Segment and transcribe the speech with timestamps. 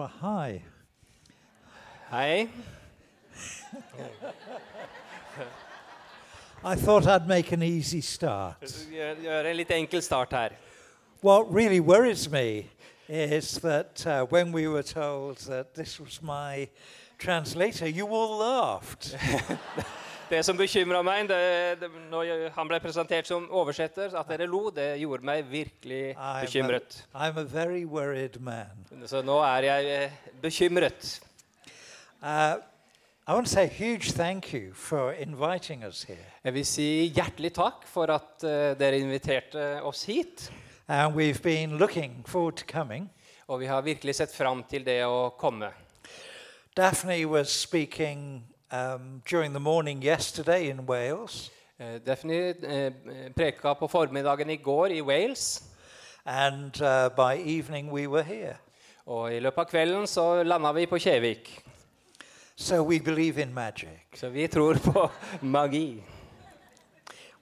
[0.00, 0.62] Well, hi.
[2.08, 2.48] Hei.
[6.64, 8.64] I thought I'd make an easy start.
[8.64, 10.56] Gjør, gjør en litt enkel start her.
[11.20, 12.70] What really worries me
[13.10, 16.70] is that uh, when we were told that this was my
[17.18, 19.14] translator, you all laughed.
[20.30, 24.46] Det som bekymra meg det, det, når jeg- han ble presentert som oversetter, at dere
[24.46, 27.04] lo, det gjorde meg virkelig I'm a, bekymret.
[27.14, 28.86] I'm a very worried man.
[29.06, 30.10] Så nå er jeg eh,
[30.42, 31.20] bekymret.
[32.22, 32.56] Uh,
[33.26, 36.26] I want to say a huge thank you for inviting us here.
[36.44, 40.50] Jeg vil si hjertelig takk for at uh, dere inviterte oss hit.
[40.88, 43.10] And we've been looking forward to coming.
[43.48, 45.72] Og vi har virkelig sett fram til det å komme.
[46.76, 51.50] Daphne was speaking um, during the morning yesterday in Wales.
[51.78, 52.92] Eh, Daphne eh,
[53.36, 55.62] preka på formiddagen i går i Wales.
[56.24, 58.56] And uh, by evening, we were here.
[59.06, 61.48] Og i løpet av kvelden så landa vi på Kjevik.
[62.56, 64.04] So we believe in magic.
[64.14, 66.04] Så vi tror på magi.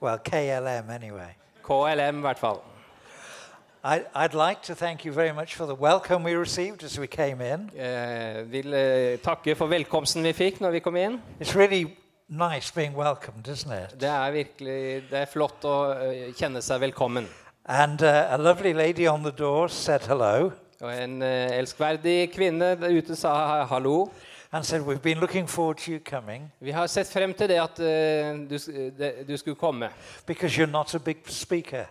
[0.00, 1.34] Well, KLM anyway.
[1.62, 2.60] KLM i hvert fall.
[3.84, 7.06] I, I'd like to thank you very much for the welcome we received as we
[7.06, 7.70] came in.
[7.76, 11.20] Jeg vil eh, takke for velkomsten vi fikk når vi kom inn.
[11.40, 11.84] It's really
[12.28, 13.94] nice being welcomed, isn't it?
[14.00, 17.28] Det er virkelig det er flott å eh, kjenne seg velkommen.
[17.68, 22.72] And uh, a lovely lady on the door said hello Og en eh, elskverdig kvinne
[22.80, 24.10] der ute sa ha- hallo.
[24.52, 27.58] and said, We've been looking forward to you coming Vi har sett frem til det
[27.60, 29.90] at eh, du, s- det, du skulle komme.
[30.26, 31.84] because you're not a big speaker.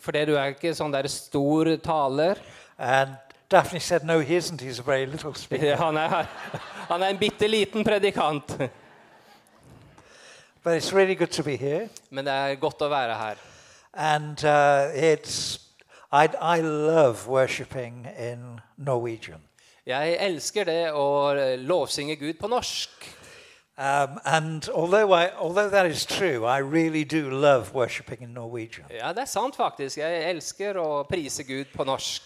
[0.00, 2.40] Fordi du er ikke sånn der stor taler.
[2.78, 3.16] And
[3.50, 4.60] Daphne said, No, he isn't.
[4.60, 5.76] He's a very little speaker.
[5.76, 6.26] Han er,
[6.88, 8.56] han er en bitte liten predikant.
[10.62, 11.88] But it's really good to be here.
[12.10, 13.42] Men det er godt å være her.
[13.94, 15.60] And uh, it's,
[16.12, 19.40] I, I love worshipping in Norwegian.
[19.86, 21.30] Jeg elsker det å
[21.62, 23.06] lovsynge Gud på norsk.
[23.78, 28.86] Um, and although, I, although that is true, I really do love worshipping in Norwegian.
[28.90, 29.98] Ja, det er sant, faktisk.
[29.98, 32.22] Jeg elsker å prise Gud på norsk.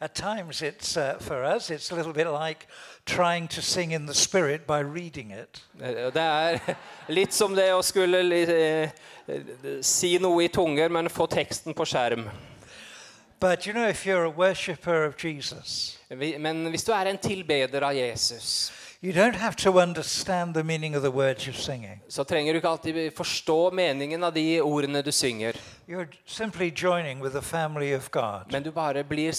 [0.00, 2.66] At times, it's, uh, for us, it's a little bit like
[3.06, 5.62] trying to sing in the spirit by reading it.
[5.80, 6.58] Eh, Det er
[7.08, 8.90] litt som det å skulle eh,
[9.28, 12.28] eh, si noe i tunger, men få teksten på skjerm.
[13.40, 17.82] But you know, if you're a worshipper of Jesus, Men hvis du er en tilbeder
[17.82, 18.72] av Jesus,
[19.04, 22.00] you don't have to understand the meaning of the words you're singing.
[22.08, 25.52] så trenger du ikke alltid forstå meningen av de ordene du synger.
[25.88, 29.32] You're simply joining with the family of God Men du bare blir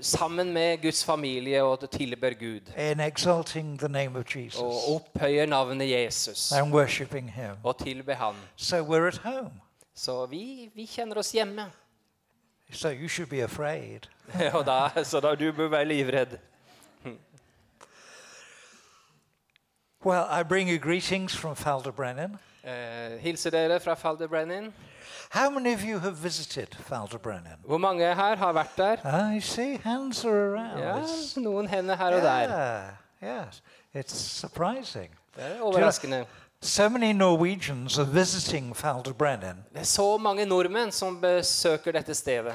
[0.00, 2.72] sammen med Guds familie og tilber Gud.
[2.78, 4.24] in exalting the name of
[4.56, 7.56] Og opphøyer navnet Jesus and worshipping Him.
[7.64, 8.34] og tilber Han.
[8.56, 9.50] So we're at home.
[9.94, 11.70] Så vi, vi kjenner oss hjemme.
[12.72, 14.00] So you should be afraid.
[14.56, 16.38] Og da, så da du bør være livredd.
[20.04, 22.38] Well, I bring you greetings from Falderbrennen.
[22.64, 24.72] Uh, hilser dere fra Falderbrennan.
[25.30, 27.56] How many of you have visited Falderbrennen?
[27.66, 28.96] Hvor mange her har vært der?
[29.36, 30.78] I see hands are around.
[30.80, 32.48] Ja, It's- noen hender her og der.
[33.22, 33.62] yeah, yes.
[33.94, 35.10] It's surprising.
[35.36, 36.24] Det er overraskende.
[36.60, 42.54] So many Norwegians are visiting Falderbrennen Det er så mange nordmenn som besøker dette stedet.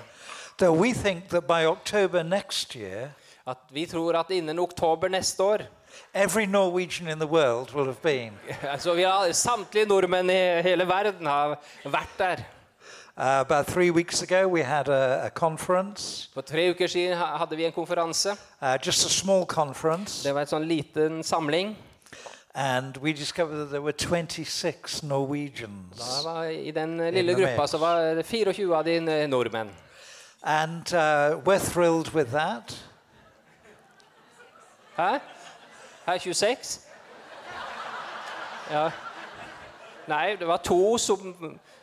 [0.57, 3.09] that we think that by October next year,
[3.47, 5.57] At vi tror at innen oktober neste år
[6.13, 8.33] every Norwegian in the world will have been.
[8.73, 12.35] altså vi har, Samtlige nordmenn i hele verden har vært der.
[13.19, 17.55] Uh, about three weeks ago, we had a, a conference, For tre uker siden hadde
[17.57, 18.29] vi en konferanse.
[18.61, 21.75] uh, just a small conference, Det var en sånn liten samling.
[22.55, 26.23] and we discovered that there were 26 Da Norwegians.
[26.25, 29.69] var, I den lille gruppa så var det 24 av de nordmenn.
[30.43, 32.75] And uh, we're thrilled with that.
[34.97, 35.19] Hæ?
[36.07, 36.79] Her 26?
[38.71, 38.89] Ja.
[40.07, 41.35] Nei, det var to som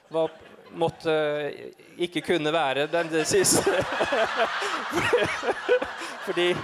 [0.08, 0.30] var,
[0.70, 1.52] måtte
[1.98, 3.62] ikke kunne være den det siste.
[6.26, 6.54] Fordi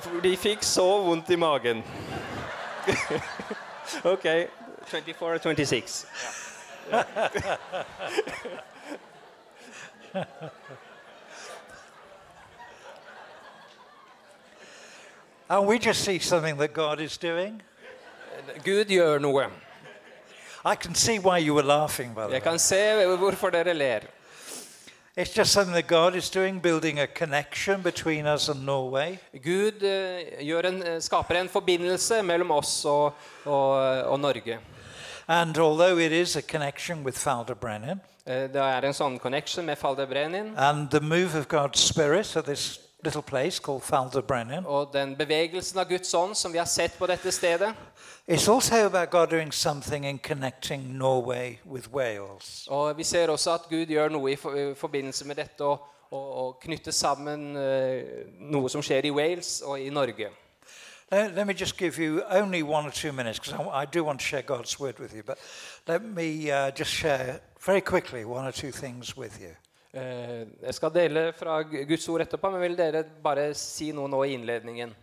[0.00, 1.80] For de fikk så vondt i magen.
[4.12, 4.26] OK.
[4.86, 6.06] 24 og 26.
[15.48, 17.62] And we just see something that God is doing.
[18.64, 19.50] Gud gjør noe.
[20.64, 22.40] I can see why you were laughing, by the way.
[22.40, 22.76] Kan se
[23.18, 24.00] hvorfor dere ler.
[25.16, 29.18] It's just something that God is doing, building a connection between us and Norway.
[29.32, 33.12] Gud eh, gjør en, eh, skaper en forbindelse mellom oss og,
[33.44, 33.76] og,
[34.10, 34.58] og Norge.
[35.28, 39.76] And although it is a connection with Falderbrennen, Eh, Det er en sånn connection med
[39.76, 40.54] Faldebrenin.
[40.56, 43.82] and the move of God's Spirit at this little place called.
[44.66, 47.74] Og den bevegelsen av Guds ånd som vi har sett på dette stedet,
[48.28, 52.66] It's also about God doing something in connecting Norway with Wales.
[52.70, 55.78] Og vi ser også at Gud gjør noe i for- i forbindelse med dette å
[56.12, 58.02] å- å knytte sammen eh,
[58.40, 60.28] noe som skjer i Wales og i Norge.
[61.10, 64.04] Let, let me just give you only one or two minutes because I, I do
[64.04, 65.22] want to share God's word with you.
[65.22, 65.38] But
[65.88, 69.56] let me uh, just share very quickly one or two things with you.
[69.94, 74.24] Eh, Jeg skal dele fra Guds ord etterpå, men vil dere bare si noe nå
[74.24, 74.94] i innledningen?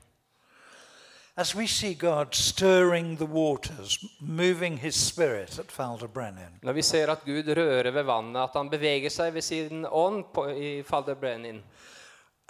[1.37, 7.07] As we see God stirring the waters, moving his spirit at Faldebrennen, Når vi ser
[7.11, 11.63] at Gud rører ved vannet, at han beveger seg ved sin ånd på, i Faldebrennen,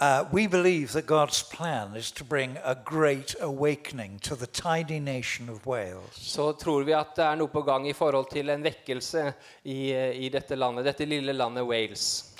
[0.00, 4.98] uh, we believe that God's plan is to bring a great awakening to the tidy
[4.98, 6.16] nation of Wales.
[6.16, 9.32] så tror vi at det er noe på gang i forhold til en vekkelse
[9.64, 12.31] i, eh, i dette landet, dette lille landet Wales.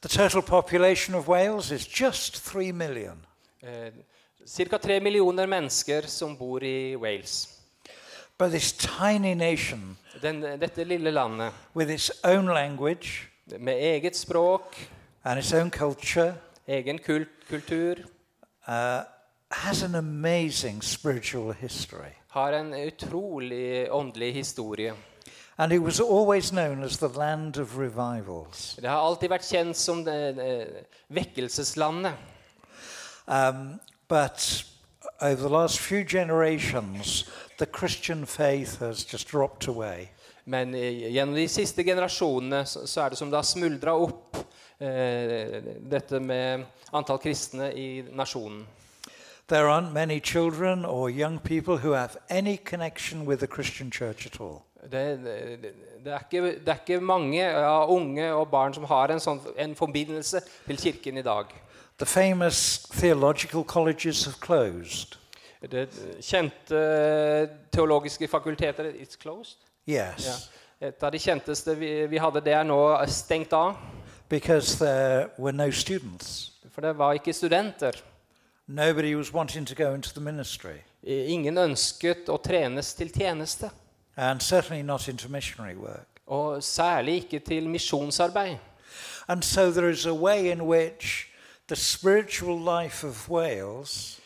[0.00, 3.26] The total population of Wales is just 3 million.
[3.62, 3.90] Eh,
[4.46, 4.78] Ca.
[4.78, 7.48] tre millioner mennesker som bor i Wales.
[8.38, 13.28] But this tiny nation, Den, dette lille landet with its own language
[13.58, 14.76] med eget språk,
[15.24, 16.34] and its own culture,
[16.68, 17.94] egen kult, kultur,
[18.68, 19.02] uh,
[19.50, 22.14] has an amazing spiritual history.
[22.28, 24.94] har en utrolig åndelig historie.
[25.58, 28.76] And it was always known as the land of revivals.
[28.80, 30.36] Det har alltid vært kjent som det,
[31.10, 32.14] vekkelseslandet.
[33.26, 34.64] Um, but
[35.20, 37.24] over the last few generations,
[37.58, 40.08] the Christian faith has just dropped away.
[40.44, 44.38] Men eh, gjennom de siste generasjonene så er det som det har smuldra opp,
[44.78, 45.58] eh,
[45.90, 46.64] dette med
[46.94, 48.62] antall kristne i nasjonen.
[49.48, 54.26] There aren't many children or young people who have any connection with the Christian church
[54.26, 54.67] at all.
[54.82, 55.72] Det, det,
[56.04, 59.40] det, er ikke, det er ikke mange ja, unge og barn som har en, sånn,
[59.58, 61.50] en forbindelse til kirken i dag.
[61.98, 65.18] The famous theological colleges have closed.
[65.58, 65.88] Det
[66.22, 66.78] kjente
[67.74, 69.58] teologiske fakulteter It's closed?
[69.88, 70.36] Yes, Ja.
[70.80, 72.78] Et av de kjenteste vi, vi hadde, det er nå
[73.10, 73.74] stengt av.
[74.28, 76.52] because there were no students.
[76.70, 77.92] For det var ikke studenter.
[78.68, 83.70] Nobody was wanting to go into the ministry, Ingen ønsket å trenes til tjeneste.
[84.18, 86.06] And certainly not into missionary work.
[86.26, 88.56] Og særlig ikke til misjonsarbeid.
[89.28, 91.26] And so there is a way in which
[91.68, 94.20] the spiritual life of Wales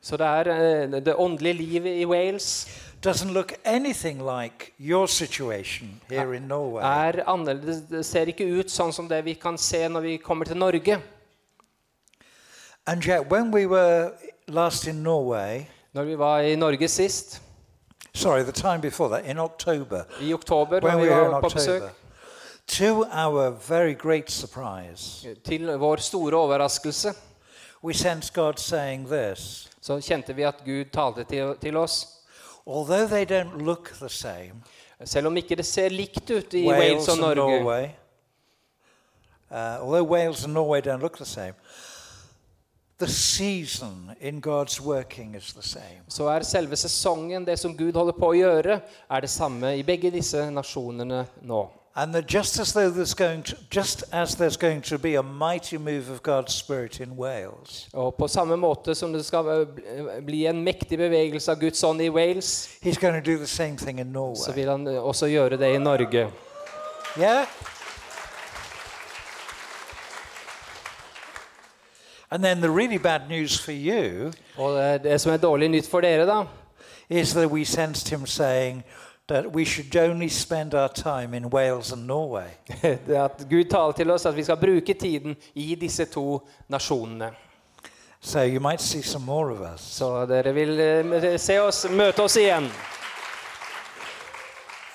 [0.00, 2.68] Så det er eh, det åndelige livet i Wales
[3.06, 6.82] doesn't look anything like your situation here in Norway.
[6.82, 7.82] er annerledes.
[7.90, 10.98] Det ser ikke ut sånn som det vi kan se når vi kommer til Norge.
[12.86, 14.10] And yet, when we were
[14.48, 17.42] last in Norway, Når vi var i Norge sist,
[18.14, 21.82] sorry, the time before that, in October, i oktober, when we were in på besøk,
[21.82, 21.90] October,
[22.66, 27.14] to our very great surprise, til vår store overraskelse,
[27.84, 29.68] we sensed God saying this.
[29.80, 32.06] Så kjente vi at Gud talte til, til oss.
[32.66, 34.62] although they don't look the same,
[35.04, 37.84] Selv om ikke det ser likt ut i Wales Wales og and Norge, Norway,
[39.50, 41.54] uh, although Wales and Norway don't look the same,
[46.08, 49.82] så er selve sesongen, det som Gud holder på å gjøre, er det samme i
[49.86, 51.62] begge disse nasjonene nå.
[51.94, 55.76] And just as though there's going to, just as there's going to be a mighty
[55.76, 59.66] move of God's Spirit in Wales, Og på samme måte som det skal
[60.24, 63.76] bli en mektig bevegelse av Guds ånd i Wales, He's going to do the same
[63.76, 66.30] thing in så vil han også gjøre det i Norge.
[67.18, 67.46] Yeah?
[72.32, 76.00] And then the really bad news for you Og det, som er dårlig nytt for
[76.00, 76.44] dere, da,
[77.10, 78.84] is that we sensed him saying
[79.28, 82.48] that we should only spend our time in Wales and Norway.
[83.06, 86.40] det er at Gud taler til oss at vi skal bruke tiden i disse to
[86.68, 87.30] nasjonene.
[88.20, 89.80] So you might see some more of us.
[89.80, 92.70] Så dere vil eh, se oss, møte oss igjen.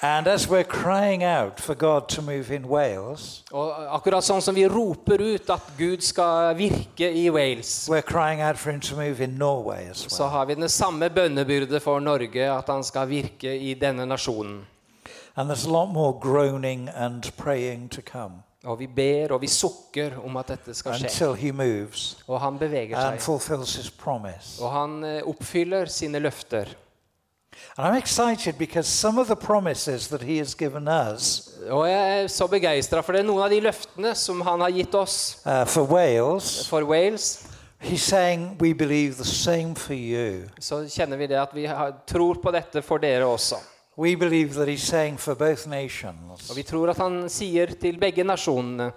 [0.02, 4.54] And as we're crying out for God to move in Wales, Og akkurat sånn som
[4.56, 8.96] vi roper ut at Gud skal virke i Wales, we're crying out for him to
[8.96, 13.08] move in Norway as så har vi den samme bønnebyrde for Norge, at han skal
[13.10, 14.66] virke i denne nasjonen.
[15.36, 19.48] And there's a lot more groaning and praying to come Og vi ber og vi
[19.48, 21.04] sukker om at dette skal skje.
[21.06, 23.22] until he moves Og han beveger and seg.
[23.22, 24.62] fulfills his promise.
[24.64, 26.66] Og han eh, oppfyller sine løfter.
[27.78, 32.24] And I'm excited because some of the promises that he has given us Og jeg
[32.24, 35.38] er så begeistra, for det er noen av de løftene som han har gitt oss
[35.46, 37.46] uh, for Wales, for Wales.
[37.80, 40.50] he's saying we believe the same for you.
[40.60, 43.60] Så kjenner vi det at vi har, tror på dette for dere også.
[43.98, 47.98] We believe that he's saying for both nations Og vi tror at han sier til
[48.00, 48.92] begge nasjonene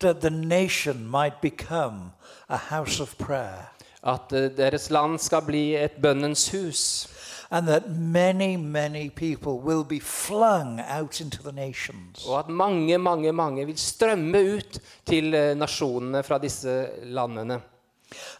[0.00, 2.10] that the nation might become
[2.48, 3.70] a house of prayer,
[4.02, 7.06] At eh, deres land skal bli et bønnens hus.
[7.52, 12.24] And that many, many people will be flung out into the nations.
[12.26, 17.60] Og at mange, mange, mange vil strømme ut til eh, nasjonene fra disse landene.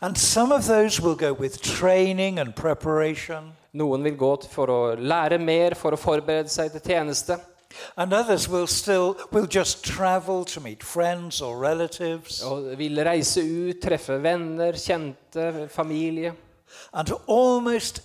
[0.01, 4.81] And some of those will go with training and preparation, Noen vil gå for å
[5.01, 7.39] lære mer, for å forberede seg til tjeneste.
[7.97, 12.43] and others will still will just travel to meet friends or relatives.
[12.43, 16.35] Og vil reise ut, treffe venner, kjente, familie.
[16.93, 18.03] And almost,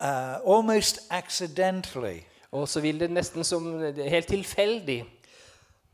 [0.00, 2.20] uh, almost accidentally,
[2.52, 5.04] Og så vil det nesten som helt tilfeldig,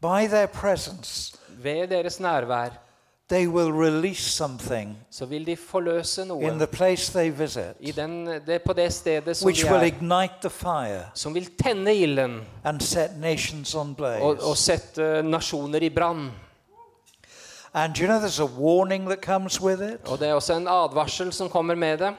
[0.01, 2.71] by their presence, ved deres nærvær,
[3.29, 8.27] they will release something så vil de forløse in the place they visit, i den,
[8.27, 11.95] det, på det stedet som which de will er, ignite the fire som vil tenne
[11.95, 14.23] ilden and set nations on blaze.
[14.23, 16.31] og, og sette nasjoner i brann.
[17.75, 20.69] And you know, there's a warning that comes with it, Og det er også en
[20.69, 22.15] advarsel som kommer med det.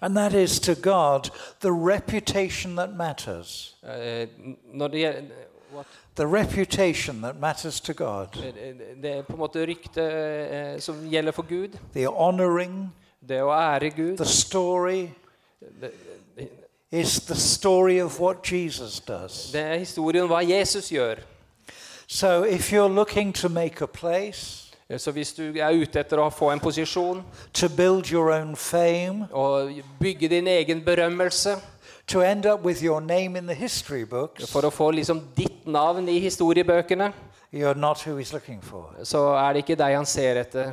[0.00, 3.74] And that is to God the reputation that matters.
[3.84, 4.26] Eh,
[4.74, 5.22] Når det gjelder
[5.74, 5.86] what?
[6.16, 8.26] The reputation that matters to God.
[8.36, 10.12] Eh, Det er på en måte ryktet
[10.52, 11.78] eh, som gjelder for Gud.
[11.94, 12.92] The honoring,
[13.28, 14.16] Det å ære Gud.
[14.16, 15.08] the story
[15.80, 15.90] Det,
[16.90, 19.50] is the story of what Jesus does.
[19.52, 21.14] det er historien hva Jesus gjør.
[22.06, 24.61] So if you're looking to make a place,
[24.98, 27.22] Så hvis du er ute etter å få en posisjon
[28.56, 31.56] fame, og bygge din egen berømmelse
[34.10, 37.12] books, for å få liksom ditt navn i historiebøkene,
[39.04, 40.72] så er det ikke deg han ser etter.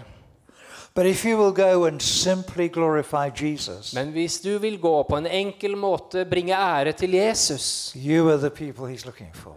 [3.39, 7.93] Jesus, Men hvis du vil gå på en enkel måte, bringe ære til Jesus,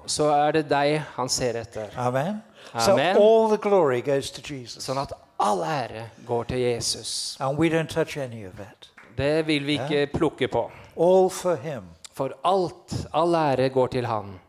[0.06, 1.88] så er det deg han ser etter.
[1.96, 2.42] Amen?
[2.78, 4.84] So all the glory goes to Jesus.
[4.86, 7.36] Sånn at all ære går til Jesus.
[7.40, 8.88] And we don't touch any of it.
[9.16, 10.70] Det vil vi ikke plukke på.
[10.96, 11.90] All for him.
[12.12, 14.40] For alt, all ære går til han.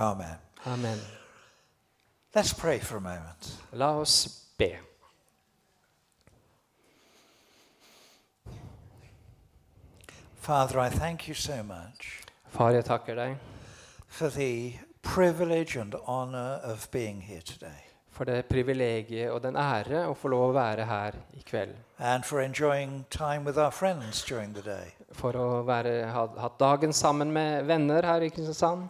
[0.00, 0.38] Amen.
[0.64, 1.00] Amen.
[2.34, 3.52] Let's pray for a moment.
[3.72, 4.76] La oss be.
[10.36, 13.36] Father, I thank you so much Far, jeg takker deg
[14.06, 14.78] for the
[15.14, 20.28] privilege and honor of being here today for det privilegiet og den ære å få
[20.32, 21.74] lov å være her i kveld.
[21.98, 24.94] and for enjoying time with our friends during the day.
[25.12, 28.88] For å være, ha hatt dagen sammen med venner her i Kristiansand.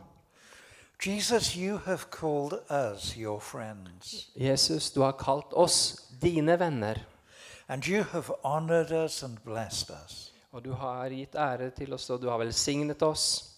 [1.06, 6.96] Jesus, you have called us your friends, Jesus, du har kalt oss dine venner.
[7.68, 10.32] and you have honored us and blessed us.
[10.52, 13.55] Og du har gitt ære til oss, og du har velsignet oss.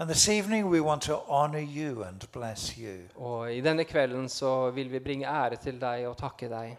[0.00, 2.98] And this evening we want to honor you and bless you.
[3.16, 6.76] Og i denne kvelden så vil vi bringe ære til deg og takke deg.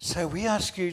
[0.00, 0.92] So we ask you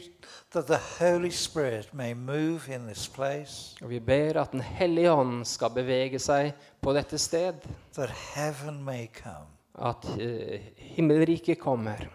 [0.52, 5.12] that the Holy Spirit may move in this place, Og vi ber at Den hellige
[5.12, 7.54] ånd skal bevege seg på dette sted.
[7.94, 9.46] that heaven may come.
[9.78, 12.08] At eh, himmelriket kommer.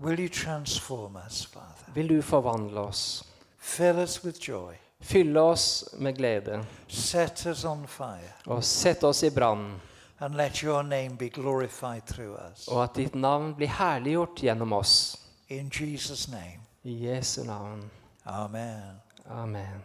[0.00, 1.92] Will you transform us, Father?
[1.94, 3.24] Vil du forvandle oss?
[3.58, 4.74] Fill us with joy.
[5.02, 6.64] Fylle oss med glede.
[6.88, 8.32] Set us on fire.
[8.46, 9.80] Og sett oss i brann.
[10.20, 12.68] And let your name be glorified through us.
[12.68, 15.16] Og at ditt navn blir herliggjort gjennom oss.
[15.48, 16.60] In Jesus' name.
[16.84, 17.90] I Jesu navn.
[18.26, 19.00] Amen.
[19.30, 19.82] Amen.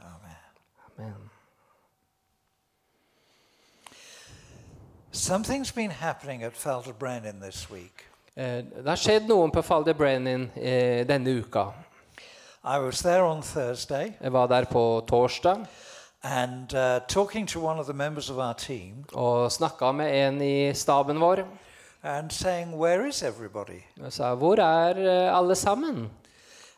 [0.00, 0.44] Amen.
[0.98, 1.30] Amen.
[5.10, 8.04] Something's been happening at Felder Brennan this week.
[8.34, 11.72] Eh, Det har skjedd noe på Falder Brennan eh, denne uka.
[12.76, 15.66] I was there on Thursday Jeg var der på torsdag
[16.22, 20.42] and uh, talking to one of the members of our team og snakka med en
[20.42, 21.36] i staben vår.
[22.02, 23.80] and saying, Where is everybody?
[24.02, 26.10] Jeg sa 'Hvor er eh, alle sammen?'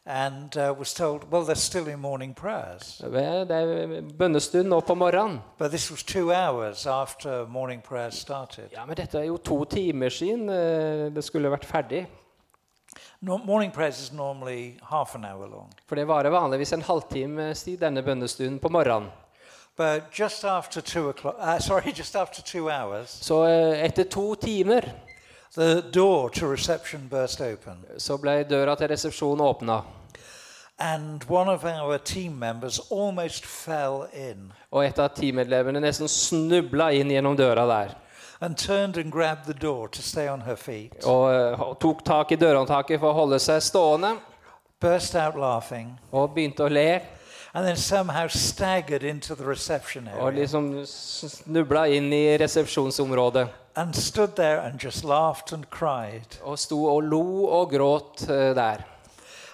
[0.07, 3.03] And uh, was told, Well, they're still in morning prayers.
[3.05, 5.41] Det er bønnestund nå på morgenen.
[5.59, 8.65] But this was two hours after morning prayers started.
[8.73, 12.07] Ja, men dette er jo to timer siden eh, det skulle vært ferdig.
[15.89, 19.11] For det varer vanligvis en halvtimes tid, denne bønnestunden på morgenen.
[19.77, 24.35] But just after two o'clock, uh, sorry, just after two hours, Så eh, etter to
[24.35, 24.93] timer
[25.55, 27.85] the door to reception burst open.
[27.99, 29.83] så ble døra til resepsjonen åpna.
[30.79, 36.93] And one of our team members almost fell in Og et av teammedlemmene nesten snubla
[36.93, 37.97] inn gjennom døra der.
[38.41, 41.05] And turned and grabbed the door to stay on her feet.
[41.05, 44.17] Og eh, tok tak i dørhåndtaket for å holde seg stående.
[44.81, 45.99] Burst out laughing.
[46.13, 47.01] Og begynte å le.
[47.53, 53.49] and then somehow staggered into the reception Og liksom snubla inn i resepsjonsområdet.
[53.77, 56.39] and stood there and just laughed and cried.
[56.43, 58.85] Og sto og lo og gråt eh, der.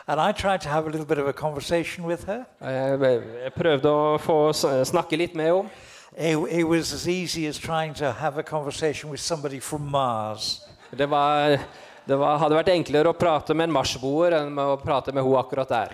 [0.08, 2.44] And I tried to have a little bit of a conversation with her.
[2.60, 4.52] Jeg jeg prøvde å få
[4.84, 5.70] snakke litt med henne.
[6.18, 10.62] It, it was as easy as trying to have a conversation with somebody from Mars.
[10.90, 11.58] Det, var,
[12.04, 15.42] det var, hadde vært enklere å prate med en marsboer enn å prate med henne
[15.42, 15.92] akkurat der.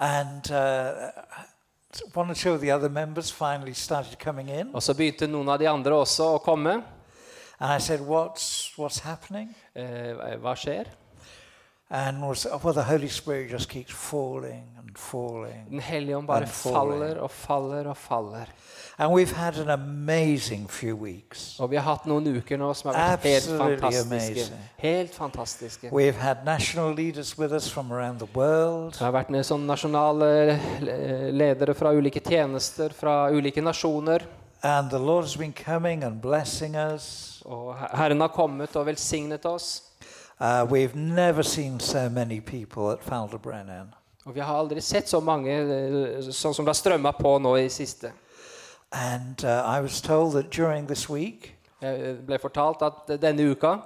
[0.00, 1.10] And uh,
[2.14, 4.72] one or two of the other members finally started coming in.
[4.72, 6.78] Og så begynte noen av de andre også å komme.
[7.60, 9.52] And I said, What's, what's happening?
[9.76, 10.88] Eh, hva skjer?
[11.90, 12.34] And well,
[12.74, 15.66] the Holy Spirit just keeps falling and falling.
[15.70, 18.46] Den hellige ånd bare And faller og faller og faller.
[18.98, 21.60] And we've had an amazing few weeks.
[21.60, 24.14] Og vi har hatt noen uker nå som har vært helt fantastiske.
[24.14, 24.58] amazing.
[24.76, 25.90] Helt fantastiske.
[25.92, 28.92] We've had national leaders with us from around the world.
[28.92, 30.58] Det har vært sånn nasjonale
[31.32, 34.26] ledere fra ulike tjenester, fra ulike nasjoner.
[34.62, 37.40] And the Lord has been coming and blessing us.
[37.46, 39.84] Og Herren har kommet og velsignet oss.
[40.40, 43.94] Uh, we've never seen so many people at Falderbrennen.
[44.24, 47.56] Og vi har aldri sett så mange eh, sånn som det har strømma på nå
[47.58, 48.12] i siste.
[48.92, 53.76] And uh, I was told that during this week, Jeg ble fortalt at denne uka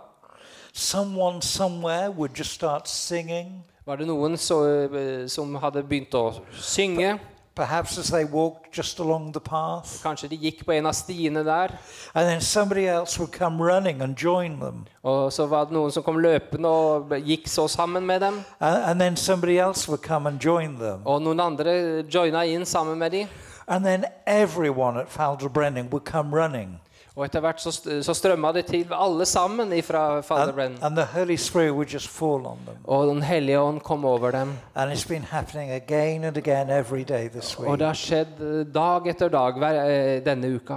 [0.73, 6.41] someone somewhere would just start singing, var det noen så, eh, som hadde begynt å
[6.57, 7.19] synge.
[7.55, 10.03] Perhaps as they walked just along the path.
[10.03, 11.79] Kanskje de gikk på en av stiene der.
[12.15, 14.87] And then somebody else would come running and join them.
[15.03, 18.45] Og så var det noen som kom løpende og gikk så sammen med dem.
[18.61, 21.03] And, and then somebody else would come and join them.
[21.05, 23.29] Og noen andre joina inn sammen med dem.
[23.69, 26.81] And then everyone at Falderbrennen would come running.
[27.17, 27.71] Og etter hvert så,
[28.03, 30.79] så strømma det til alle sammen fra And, Falderbrenn.
[30.83, 32.77] and the Holy Spirit would just fall on them.
[32.85, 34.59] Og Den hellige ånd kom over dem.
[34.75, 40.25] Again again every day this Og det har skjedd eh, dag etter dag hver, eh,
[40.25, 40.75] denne uka.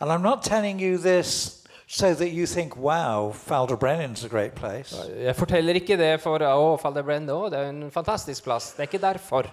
[0.00, 4.94] And I'm not telling you this so that you think, wow, Falderbrennen's a great place.
[5.24, 8.72] Jeg forteller ikke det for å, Falderbrenn, å, det er en fantastisk plass.
[8.76, 9.48] Det er ikke derfor.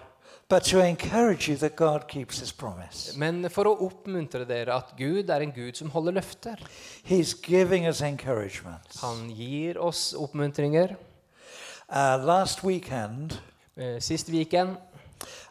[0.54, 3.18] But to encourage you that God keeps his promise.
[3.18, 6.62] Men for å oppmuntre dere at Gud er en Gud som holder løfter.
[9.02, 10.94] Han gir oss oppmuntringer.
[11.90, 13.40] Uh, weekend,
[13.78, 14.78] Eh, Sist weekend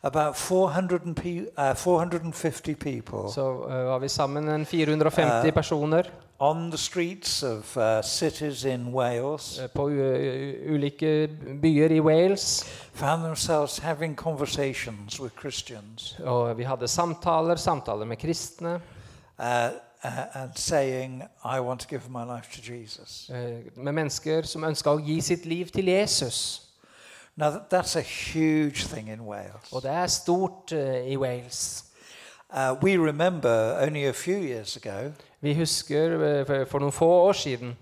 [0.02, 6.06] about 400 pe- uh, 450 people så eh, var vi sammen 450 personer
[6.42, 11.28] on the streets of uh, cities in Wales eh, på u u- ulike
[11.62, 12.64] byer i Wales.
[12.94, 18.74] found themselves having conversations with Christians Og vi hadde samtaler, samtaler med kristne.
[19.38, 19.44] uh,
[20.04, 23.30] uh, and saying, I want to give my life to Jesus.
[23.34, 26.62] eh, Med mennesker som ønska å gi sitt liv til Jesus.
[27.36, 29.70] Now, that, that's a huge thing in Wales.
[29.82, 31.84] Det er stort eh, i Wales.
[32.54, 37.32] Uh, we remember only a few years ago Vi husker eh, for- noen få år
[37.32, 37.76] siden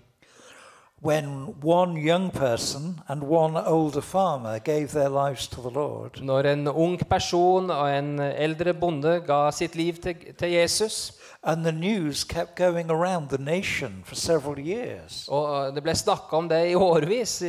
[1.03, 6.21] when one young person and one older farmer gave their lives to the Lord.
[6.21, 11.13] når en ung person og en eldre bonde ga sitt liv til, til Jesus.
[11.43, 15.27] And the news kept going around the nation for several years.
[15.27, 17.43] Og det ble snakka om det i årevis.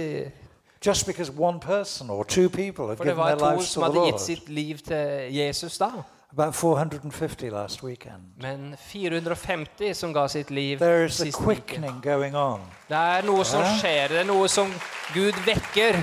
[0.87, 3.57] Just because one person or two people had For det the var For to var
[3.57, 5.91] to som hadde gitt sitt liv til Jesus da.
[6.33, 8.33] About 450 last weekend.
[8.37, 12.61] Men 450 som ga sitt liv There is a quickening going on.
[12.89, 14.09] Det er noe som skjer.
[14.09, 14.73] Det er noe som
[15.13, 16.01] Gud vekker.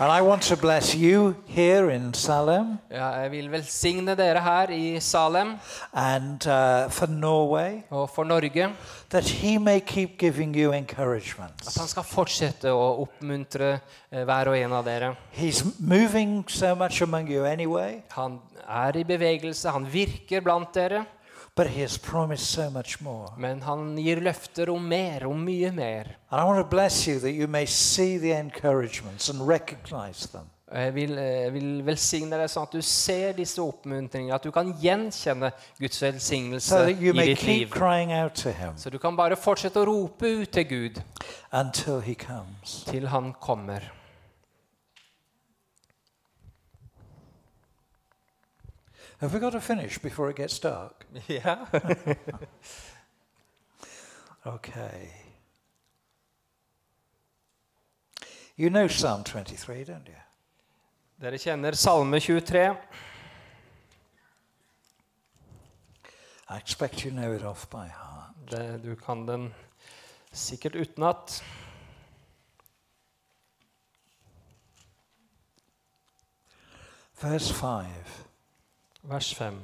[0.00, 4.70] And I want to bless you here in Salem Ja, jeg vil velsigne dere her
[4.72, 5.58] i Salem
[5.92, 8.70] and uh, for Norway og for Norge.
[9.10, 14.56] that He may keep giving you At han skal fortsette å oppmuntre eh, hver og
[14.56, 15.16] en av dere.
[15.32, 21.04] He's moving so much among you anyway, Han er i bevegelse, han virker blant dere.
[21.60, 23.28] But He has promised so much more.
[23.36, 26.16] Men han gir løfter om mer, om mye mer.
[26.30, 30.48] And I want to bless you that you may see the encouragements and recognize them.
[30.72, 34.72] Jeg vil, jeg vil velsigne deg sånn at du ser disse oppmuntringene, at du kan
[34.80, 35.50] gjenkjenne
[35.82, 37.68] Guds velsignelse So i ditt liv.
[37.74, 41.02] crying out to Him Så du kan bare fortsette å rope ut til Gud
[42.86, 43.90] til han kommer.
[49.20, 51.06] Have we got to finish before it gets dark?
[51.28, 51.66] Yeah.
[54.46, 55.10] Okay.
[58.56, 60.14] You know Psalm 23, don't you?
[61.20, 62.60] Dere kjenner Salme 23.
[66.48, 68.34] I expect you know it off by heart.
[68.50, 69.54] Det, du kan den
[70.32, 71.42] sikkert utenat.
[77.20, 78.29] verse 5.
[79.02, 79.54] Vers 5.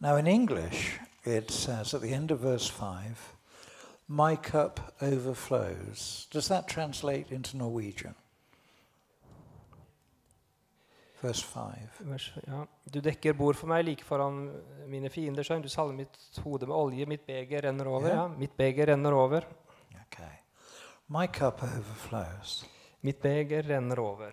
[0.00, 3.34] Now, in English, it says at the end of verse 5,
[4.06, 6.26] My cup overflows.
[6.30, 8.14] Does that translate into Norwegian?
[11.22, 12.00] Verse 5.
[12.00, 12.66] Vers, ja.
[12.92, 14.50] Du dekker bord for meg like foran
[14.92, 15.42] mine fiender.
[15.42, 15.62] Sønn.
[15.64, 17.06] Du salver mitt hode med olje.
[17.08, 18.08] Mitt beger renner over.
[18.08, 19.46] Ja, mitt beger renner over.
[20.04, 20.43] Okay.
[21.06, 22.64] My cup overflows.
[23.00, 24.32] Mitt beger renner over.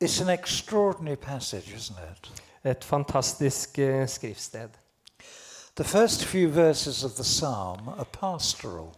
[0.00, 2.30] It's an extraordinary passage, isn't it?
[2.64, 4.70] Et fantastisk eh, skriftsted.
[5.74, 8.96] The first few verses of the psalm are pastoral.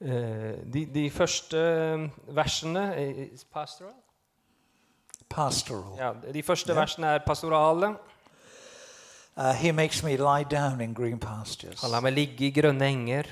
[0.00, 3.94] Eh, de, de første eh, versene pastoral?
[5.28, 5.96] Pastoral.
[5.98, 6.80] Ja, De første yeah.
[6.80, 7.96] versene er pastorale.
[9.36, 11.80] Uh, he makes me lie down in green pastures.
[11.80, 13.26] Han lar meg ligge i grønne enger.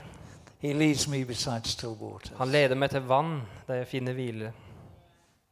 [0.63, 2.39] He leads me beside still waters.
[2.39, 4.53] Han leder meg til vann, der jeg finner hvile.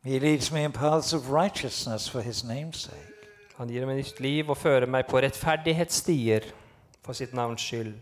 [0.04, 3.26] He leads me in paths of righteousness for his name's sake.
[3.58, 6.46] Han gir meg nytt liv og fører meg på rettferdighetsstier
[7.02, 7.96] for sitt navns skyld.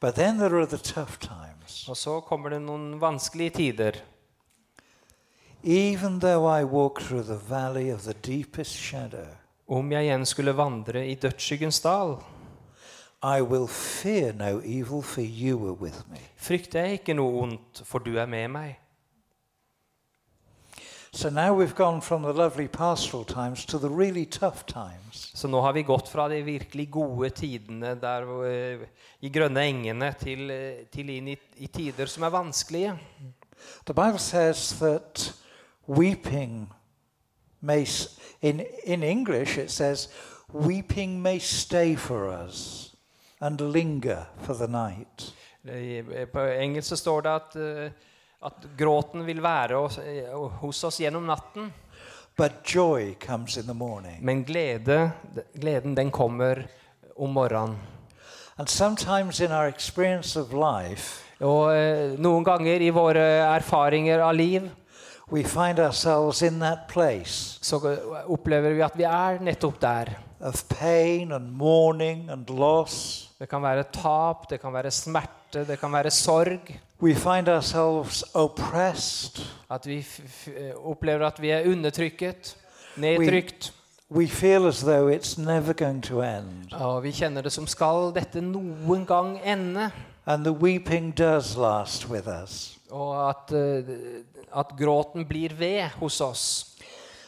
[0.00, 1.86] But then there are the tough times.
[1.88, 4.02] Og så kommer det noen vanskelige tider.
[5.62, 9.28] Even though I walk through the valley of the deepest shadow,
[9.72, 12.16] Om jeg igjen skulle vandre i dødsskyggens dal,
[13.22, 16.18] I will fear no evil, for you are with me.
[16.36, 18.78] frykter jeg ikke noe ondt, for du er med meg.
[21.12, 25.30] So now we've gone from the lovely pastoral times to the really tough times.
[25.34, 28.86] Så nå har vi gått fra de virkelig gode tidene der, eh,
[29.20, 32.98] i grønne engene til, eh, til inn i, i tider som er vanskelige.
[33.86, 35.32] The Bible says that
[35.86, 36.72] weeping
[37.60, 37.86] may,
[38.40, 40.08] in, in English, it says,
[40.52, 42.91] weeping may stay for us
[43.42, 45.34] and linger for the night.
[46.32, 47.90] På engelsk så står det at, eh,
[48.42, 51.72] at gråten vil være hos, eh, oss gjennom natten,
[52.36, 54.24] But joy comes in the morning.
[54.24, 55.10] men glede,
[55.54, 56.66] gleden den kommer
[57.16, 57.76] om morgenen.
[58.56, 63.22] And sometimes in our experience of life, Og eh, noen ganger i våre
[63.56, 64.70] erfaringer av liv
[65.32, 67.80] we find ourselves in that place så
[68.26, 70.12] opplever vi at vi er nettopp der.
[70.42, 73.28] Of pain and mourning and loss.
[73.38, 76.60] Det kan være tap, det kan være smerte, det kan være sorg.
[77.02, 79.42] We find ourselves oppressed.
[79.70, 80.48] At vi f
[80.84, 82.56] opplever at vi er undertrykket,
[82.96, 83.72] nedtrykt.
[84.10, 86.72] We feel as though it's never going to end.
[86.72, 89.90] Og vi kjenner det som skal dette noen gang ende.
[90.26, 92.78] And the weeping does last with us.
[92.90, 94.22] Og at, eh,
[94.56, 96.71] at gråten blir ved hos oss.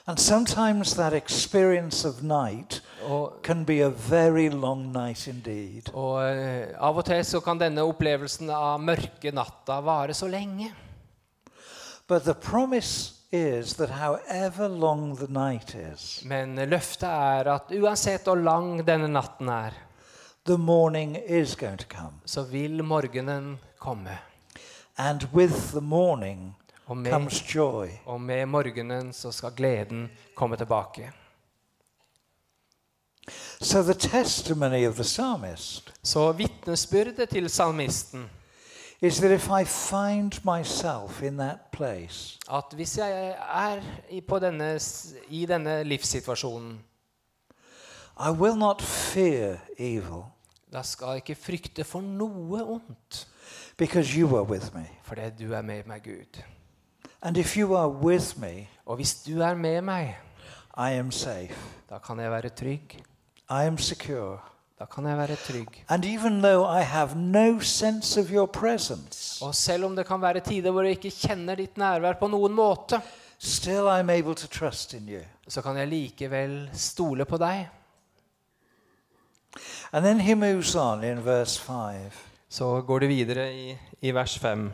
[0.06, 5.88] And sometimes that experience of night Og, can be a very long night indeed.
[5.94, 10.72] og eh, av og til så kan denne opplevelsen av mørke natta vare så lenge.
[12.08, 18.24] But the promise is that however long the night is, Men løftet er at uansett
[18.28, 19.72] hvor lang denne natten er,
[20.44, 22.20] the morning is going to come.
[22.26, 24.18] så vil morgenen komme.
[24.98, 26.54] And with the morning
[26.86, 27.88] Og med, comes joy.
[28.06, 31.12] og med morgenen så skal gleden komme tilbake.
[33.60, 38.30] So the testimony of the psalmist Så vitnesbyrdet til salmisten
[39.00, 44.38] is that if I find myself in that place, at hvis jeg er i, på
[44.38, 44.80] denne,
[45.28, 46.80] i denne livssituasjonen,
[48.20, 50.24] I will not fear evil
[50.74, 53.28] da skal jeg ikke frykte for noe ondt,
[53.78, 54.86] because you are with me.
[55.02, 56.42] fordi du er med meg, Gud.
[57.24, 60.18] And if you are with me, Og hvis du er med meg,
[60.76, 61.56] I am safe.
[61.90, 62.98] da kan jeg være trygg.
[63.50, 64.38] I am secure.
[64.78, 65.84] Da kan jeg være trygg.
[65.88, 70.20] And even though I have no sense of your presence, Og selv om det kan
[70.22, 73.00] være tider hvor jeg ikke kjenner ditt nærvær på noen måte,
[73.38, 75.20] still I'm able to trust in you.
[75.48, 77.68] så kan jeg likevel stole på deg.
[79.92, 82.10] And then he moves on in verse 5
[82.54, 84.72] Så går det videre i, i vers 5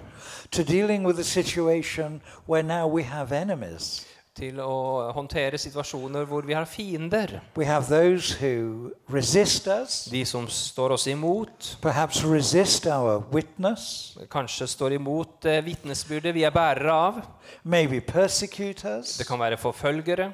[0.53, 4.07] to dealing with a situation where now we have enemies.
[4.35, 7.41] til å håndtere situasjoner hvor vi har fiender.
[7.57, 14.17] We have those who resist us, De som står oss imot, perhaps resist our witness,
[14.31, 17.21] kanskje står imot eh, vitnesbyrdet vi er bærere av.
[17.65, 20.33] maybe persecute us, Det kan være forfølgere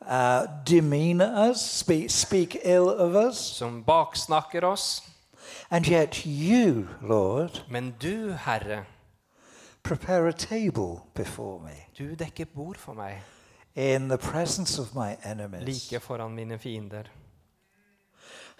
[0.00, 3.36] uh, demean us, speak, speak ill of us.
[3.36, 5.02] som baksnakker oss.
[5.70, 8.84] And yet you, Lord, Men du, Herre,
[9.82, 13.22] prepare a table before me du dekker bord for meg
[13.74, 15.90] in the presence of my enemies.
[15.92, 17.04] like foran mine fiender.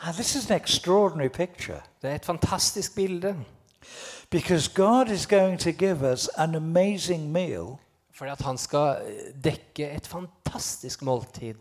[0.03, 3.37] And this is an extraordinary picture Det er et fantastisk bilde.
[4.31, 7.79] Because God is going to give us an amazing meal
[8.13, 11.55] Fordi at han skal eh, dekke et fantastisk måltid.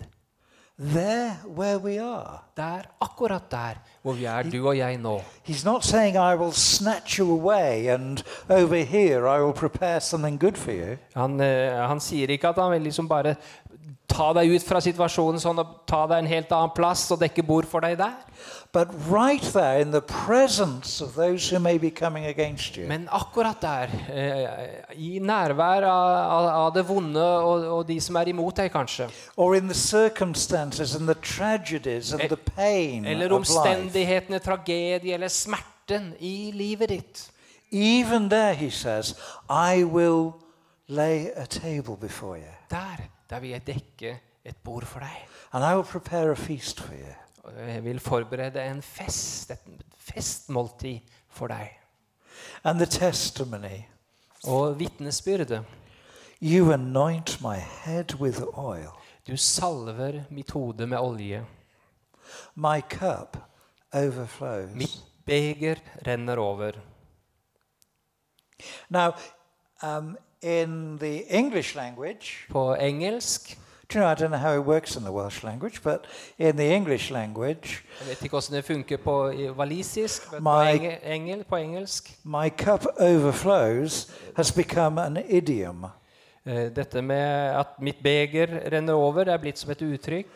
[0.79, 2.39] There where we are.
[2.57, 5.21] Der, akkurat der hvor vi er, du og jeg nå.
[5.47, 10.39] He's not saying, I will snatch you away and over here I will prepare something
[10.39, 10.97] good for you.
[11.15, 13.35] Han, eh, han sier ikke at han vil liksom bare
[14.07, 17.41] ta deg ut fra situasjonen sånn og ta deg en helt annen plass og dekke
[17.45, 18.19] bord for deg der.
[19.09, 23.61] Right there in the presence of those who may be coming against you, Men akkurat
[23.61, 29.09] der, eh, i nærvær av, det vonde og, og de som er imot deg, kanskje,
[29.37, 34.39] or in the circumstances and the tragedies and E- the pain eller of life, omstendighetene,
[34.39, 37.29] tragedie eller smerten i livet ditt,
[37.71, 39.15] even there, he says,
[39.49, 40.33] I will
[40.87, 42.49] lay a table before you.
[42.69, 45.27] Der, der vil jeg dekke et bord for deg.
[45.53, 47.13] and I will prepare a feast for you.
[47.43, 49.59] Og Jeg vil forberede en fest, et
[49.97, 51.69] festmåltid for deg.
[52.63, 53.83] And the testimony
[54.47, 55.65] Og vitnesbyrdet.
[56.41, 58.89] you anoint my head with oil,
[59.27, 61.45] Du salver mitt hode med olje.
[62.55, 63.37] my cup
[63.93, 64.75] overflows.
[64.75, 65.75] Mitt beger
[66.07, 66.71] renner over.
[68.89, 69.11] Now,
[69.83, 73.57] um, in the English language, På engelsk
[73.95, 75.99] you know, I don't know how it works in the Welsh language, but
[76.39, 77.67] in the English language,
[77.99, 82.11] Jeg vet ikke hvordan det funker på valisisk, walisisk, men på, My- engel, på engelsk
[82.23, 85.85] my cup overflows has become an idiom.
[86.45, 90.27] eh, Dette med at mitt beger renner over, er blitt som et uttrykk.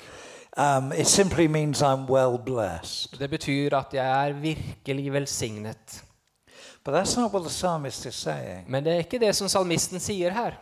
[0.57, 3.19] Um, it simply means I'm well blessed.
[3.19, 6.03] Det betyr at jeg er virkelig velsignet.
[8.67, 10.57] Men det er ikke det som salmisten sier her.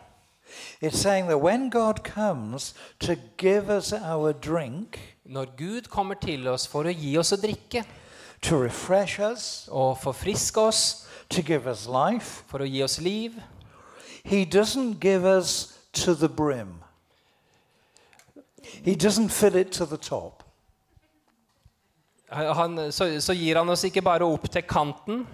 [0.80, 6.48] It's saying that when God comes to give us our drink, Når Gud kommer til
[6.48, 7.82] oss for å gi oss å drikke
[8.46, 13.34] to refresh us, og forfriske oss, to give us life, for å gi oss liv,
[14.22, 16.82] He doesn't give us to the brim.
[18.84, 20.42] He doesn't fill it to the top.
[22.30, 25.26] han, så, så gir han oss ikke bare opp til kanten,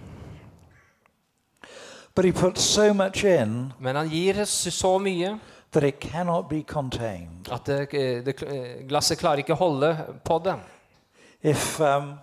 [2.14, 5.38] But he puts so much in men han gir så mye
[5.72, 7.48] that it cannot be contained.
[7.53, 7.90] at det,
[8.27, 8.37] det,
[8.88, 10.55] glasset klarer ikke holde på det.
[11.42, 12.18] If, um,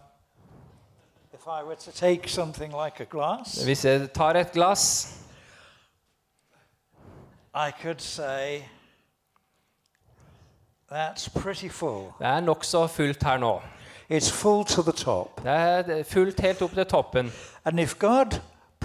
[1.33, 5.15] if I were to take something like a glass, Hvis jeg tar et glass,
[7.55, 8.63] I could say,
[10.91, 12.03] that's pretty full.
[12.19, 13.61] det er nokså fullt her nå.
[14.11, 15.43] It's full to the top.
[15.43, 17.31] Det er fullt helt opp til toppen.
[17.65, 18.39] And if God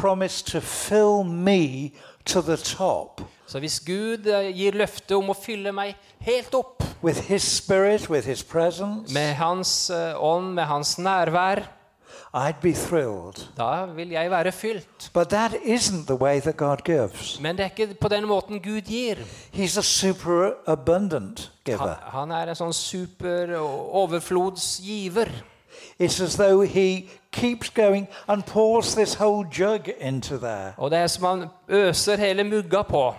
[0.04, 1.90] promised to fill me
[2.24, 6.84] to the top Så hvis Gud eh, gir løfte om å fylle meg helt opp
[7.04, 11.62] with His Spirit, with His presence, med Hans eh, ånd, med Hans nærvær,
[12.34, 13.46] I'd be thrilled.
[13.56, 15.10] da vil jeg være fylt.
[15.14, 17.40] But that isn't the way that God gives.
[17.40, 19.16] Men det er ikke på den måten Gud gir.
[19.52, 19.82] He's a
[21.78, 25.30] Han, han er en sånn super overflodsgiver.
[25.98, 30.74] It's as though He keeps going and pours this whole jug into there.
[30.76, 33.14] Og det er som han øser hele mugga på.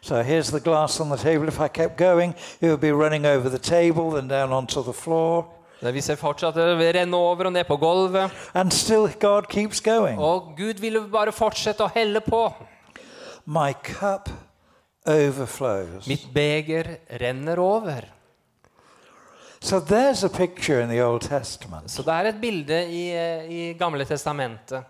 [0.00, 1.48] So here's the glass on the table.
[1.48, 4.92] If I kept going, it would be running over the table and down onto the
[4.92, 5.44] floor.
[5.80, 8.30] Hvis jeg fortsatte å renne over og ned på gulvet.
[8.54, 10.18] And still, God keeps going.
[10.18, 12.52] Og Gud ville bare fortsette å helle på.
[13.44, 14.30] My cup
[15.06, 16.06] overflows.
[16.06, 18.06] Mitt beger renner over.
[19.64, 21.90] So there's a picture in the Old Testament.
[21.90, 24.84] Så det er et bilde i, eh, i Gamle testamentet.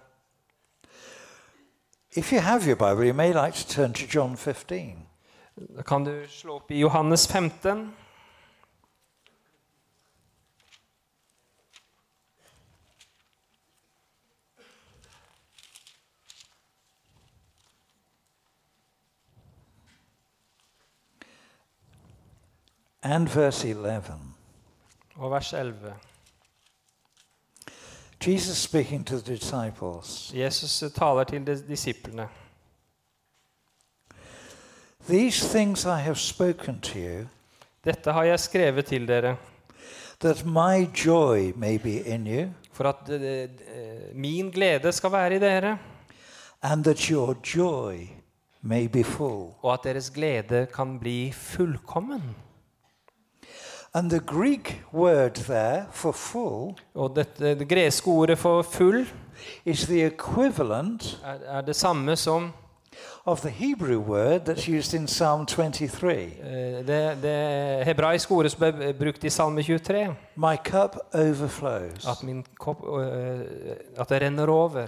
[2.17, 5.07] If you have your Bible, you may like to turn to John 15.
[5.77, 7.95] Da kan du slå opp i Johannes 15.
[23.05, 24.32] and verse 11.
[25.16, 25.94] Og vers 11.
[28.27, 30.33] Jesus speaking to the disciples.
[30.35, 32.29] Jesus taler til dis- disiplene.
[35.09, 37.27] These things I have spoken to you,
[37.85, 39.37] Dette har jeg skrevet til dere,
[40.20, 45.37] that my joy may be in you, for at eh, eh, min glede skal være
[45.37, 45.79] i dere,
[46.62, 48.07] and that your joy
[48.61, 49.51] may be full.
[49.62, 52.22] og at deres glede kan bli fullkommen.
[52.31, 52.40] And the Greek word there
[53.12, 53.82] for full
[56.95, 59.07] Og dette, det greske ordet for full
[61.25, 62.53] er, er det samme som
[63.27, 66.13] of the Hebrew word that's used in Psalm 23.
[66.13, 72.07] Eh, Det, det hebraiske ordet som er brukt i Salme 23, My cup overflows.
[72.07, 73.41] at, min kopp, eh,
[73.99, 74.87] at det renner over.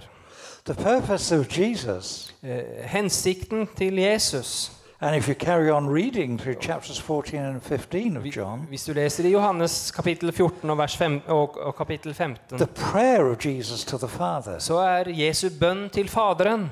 [0.65, 4.71] The purpose of Jesus, Eh, Hensikten til Jesus
[5.05, 8.93] and if you carry on reading through chapters 14 and 15 of John, Hvis du
[8.93, 13.45] leser i Johannes kapittel 14 og, vers 5, og, og kapittel 15, the prayer of
[13.45, 16.71] Jesus to the Father så er Jesu bønn til Faderen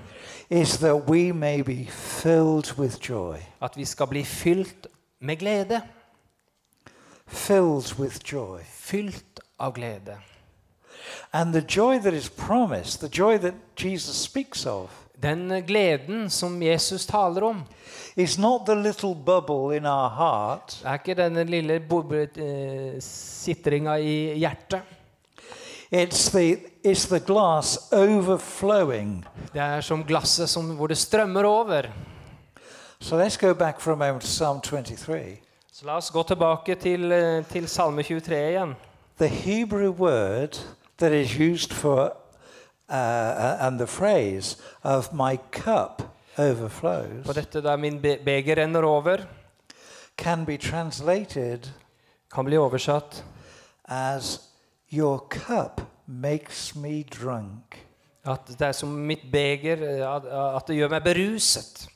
[0.49, 3.37] is that we may be filled with joy.
[3.61, 4.87] at vi skal bli fylt
[5.21, 5.81] med glede.
[7.27, 8.59] Filled with joy.
[8.65, 10.17] Fylt av glede.
[11.33, 16.61] And the joy that is promised, the joy that Jesus speaks of, Den gleden som
[16.61, 17.61] Jesus taler om,
[18.15, 24.33] is not the little bubble in our heart, er ikke denne lille eh, sitringa i
[24.39, 24.81] hjertet.
[25.93, 29.25] it's the, it's the glass overflowing.
[29.53, 31.91] Det er som glasset som, hvor det strømmer over.
[32.99, 35.37] So let's go back for a moment to Psalm 23.
[35.71, 38.75] Så la oss gå tilbake til, eh, til Salme 23 igjen.
[39.17, 40.57] The Hebrew word
[40.97, 42.13] that is used for,
[42.93, 46.01] uh, and the phrase of my cup
[46.37, 49.27] overflows, dette der min be- beger renner over,
[50.17, 51.67] can be translated
[52.33, 53.23] kan bli oversatt
[53.85, 54.39] as
[54.89, 57.83] your cup makes me drunk.
[58.23, 60.25] at det er som mitt beger, eh, at,
[60.55, 61.87] at det gjør meg beruset.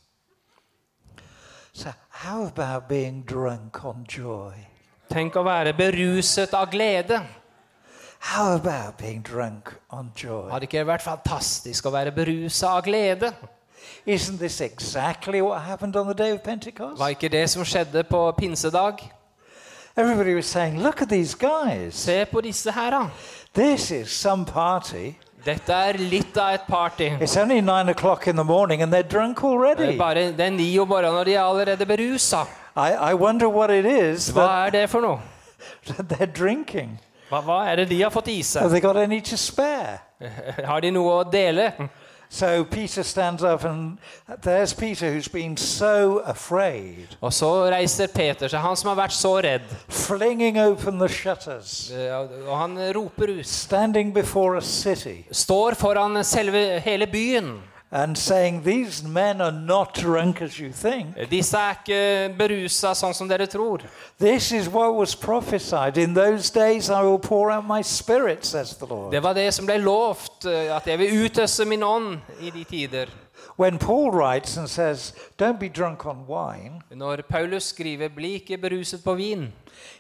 [1.74, 4.54] So, how about being drunk on joy?
[5.08, 7.22] Tenk å være beruset av glede.
[8.22, 9.04] Hadde
[10.64, 13.32] ikke det vært fantastisk å være berusa av glede?
[14.06, 17.00] Isn't this exactly what happened on the day of Pentecost?
[17.00, 19.12] Var ikke det som skjedde på pinsedag?
[19.98, 21.96] Everybody was saying, Look at these guys.
[21.96, 23.10] Se på disse her, da.
[23.54, 25.14] This is some party.
[25.46, 27.10] Dette er litt av et party.
[27.20, 29.98] It's only nine o'clock in the morning and they're drunk already.
[29.98, 32.46] bare, det er ni om morgenen, og de er allerede berusa.
[32.76, 35.20] I, I wonder what it is Hva er det for noe?
[35.88, 37.00] that they're drinking.
[37.30, 38.64] Hva, hva er det de har fått i seg?
[40.66, 41.72] Har de noe å dele?
[42.30, 43.98] So Peter stands up, and
[44.44, 49.16] there's Peter who's been so afraid, Og så reiser Peter seg, han som har vært
[49.16, 49.64] så redd.
[49.88, 52.12] flinging open the shutters, Eh,
[52.50, 53.46] Og han roper ut.
[53.48, 57.62] standing before a city, Står foran selve hele byen.
[57.92, 61.16] And saying, These men are not drunk as you think.
[61.30, 62.00] Disse er ikke
[62.38, 63.86] berusa sånn som dere tror.
[64.20, 65.98] This is what was prophesied.
[65.98, 69.12] In those days I will pour out my spirit, says the Lord.
[69.12, 73.08] Det var det som ble lovt, at jeg vil utøse min ånd i de tider.
[73.60, 78.58] When Paul writes and says, Don't be drunk on wine, Når Paulus skriver 'bli ikke
[78.58, 79.52] beruset på vin',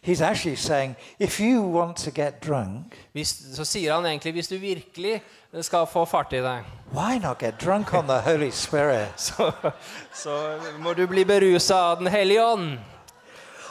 [0.07, 4.47] he's actually saying, If you want to get drunk, hvis, så sier han egentlig hvis
[4.47, 5.21] du virkelig
[5.61, 9.07] skal få fart i deg, why not get drunk on the Holy Spirit?
[9.27, 9.51] så,
[10.13, 12.77] så må du bli berusa av Den hellige ånd.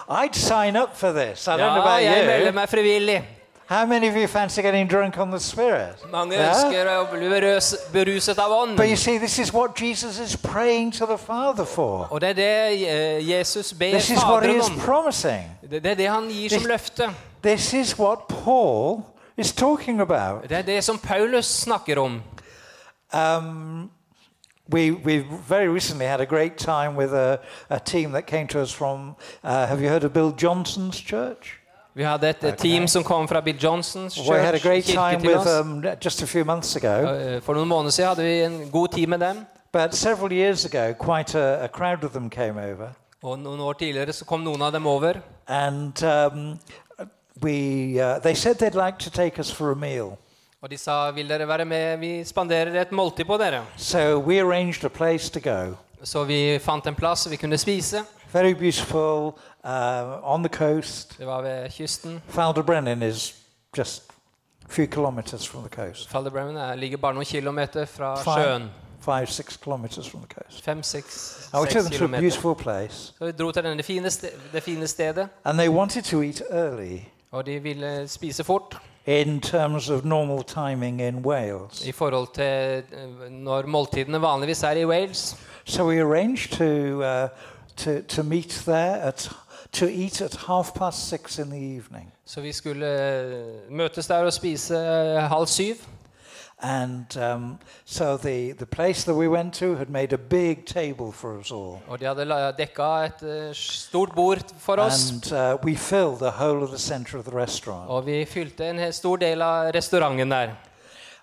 [0.09, 1.47] I'd sign up for this.
[1.47, 2.55] I don't know Ja, about jeg melder you.
[2.55, 3.29] meg frivillig.
[3.69, 5.97] How many of you fancy getting drunk on the Spirit?
[6.13, 6.55] Mange Yeah?
[6.55, 7.29] ønsker å bli
[7.93, 8.77] beruset av ånd.
[8.77, 12.07] But you see, this is what Jesus is praying to the Father for.
[12.11, 15.51] Og det er det eh, Jesus ber This is what he is promising.
[15.71, 17.11] Det er det han gir som This- løfte.
[17.43, 19.03] This is what Paul
[19.37, 20.49] is talking about.
[20.49, 22.23] Det er det som Paulus snakker om.
[23.15, 23.91] Um,
[24.73, 27.39] we, we very recently had a great time with a,
[27.71, 31.59] a team that came to us from, uh, have you heard of Bill Johnson's church?
[31.97, 32.57] Vi hadde et okay.
[32.57, 35.37] team som kom fra Bill Johnsons church, kirke til
[36.07, 36.45] oss.
[36.45, 36.89] months ago.
[36.89, 39.47] Eh, For noen måneder siden hadde vi en god tid med dem.
[39.73, 42.93] But several years ago, quite a, a crowd of them came over.
[43.23, 45.23] Og noen år tidligere så kom noen av dem over.
[45.49, 46.59] And um,
[47.43, 50.19] we, uh, they said they'd like to take us for a meal.
[50.61, 53.65] Og de sa vil dere være med, vi spanderer et måltid på dere.
[53.77, 55.75] So we arranged a place to go.
[56.03, 58.05] Så vi fant en plass vi kunne spise.
[58.33, 59.33] Very beautiful,
[59.67, 61.19] uh, on the coast.
[61.19, 62.23] Det var ved kysten.
[62.29, 63.35] Faldebrennen is
[63.79, 64.03] just
[64.65, 66.09] a few kilometers from the coast.
[66.09, 68.45] Falderbremen er- ligger bare noen kilometer fra Fine.
[68.45, 68.71] sjøen.
[69.01, 70.65] Five, six kilometers from the coast.
[70.65, 73.13] Fem, seks, I took them to a beautiful place.
[73.19, 74.11] Så vi dro til denne fine
[74.53, 76.99] det fine stedet, And they wanted to eat early
[77.31, 81.87] og de ville spise fort in terms of normal timing in Wales.
[81.87, 85.37] i forhold til eh, når måltidene vanligvis er i Wales.
[85.65, 87.29] So we arranged to, uh,
[87.77, 89.31] to, to meet there at,
[89.73, 92.13] to eat at half past six in the evening.
[92.25, 95.75] Så vi skulle eh, møtes der og spise eh, halv syv.
[96.59, 101.13] And um, so the, the place that we went to had made a big table
[101.13, 101.79] for us all.
[101.89, 105.11] Og de hadde dekka et eh, stort bord for oss.
[105.11, 107.89] And uh, we filled the whole of the center of the restaurant.
[107.91, 110.49] Og vi fylte en stor del av restauranten der.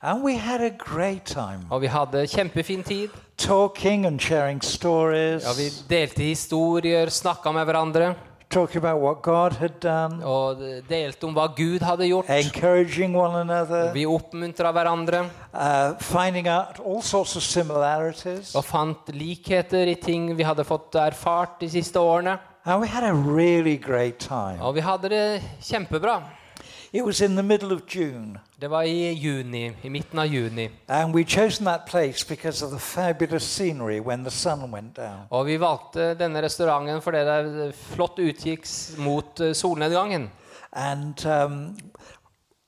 [0.02, 3.10] And we had a great time Og vi hadde kjempefin tid.
[3.38, 8.16] talking and sharing stories, Ja, vi delte historier, snakka med hverandre
[8.54, 12.30] talking about what God had done, og delte om hva Gud hadde gjort.
[12.30, 15.24] encouraging one another, Vi oppmuntra hverandre
[15.54, 18.54] uh, finding out all sorts of similarities.
[18.56, 22.38] og fant likheter i ting vi hadde fått erfart de siste årene.
[22.66, 24.62] And we had a really great time.
[24.62, 26.22] Og vi hadde det kjempebra.
[26.96, 28.40] It was in the middle of June.
[28.62, 30.70] Det var i juni, i midten av juni.
[30.88, 35.26] And we chosen that place because of the fabulous scenery when the sun went down.
[35.30, 38.68] Og vi valgte denne restauranten fordi det er flott utkikk
[38.98, 40.30] mot eh, solnedgangen.
[40.72, 41.76] And um,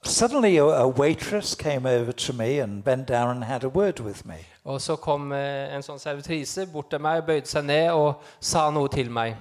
[0.03, 3.99] suddenly a, a waitress came over to me and bent down and had a word
[3.99, 4.41] with me.
[4.63, 8.71] Og så kom eh, en sånn servitrise bort til meg, bøyde seg ned og sa
[8.73, 9.36] noe til meg.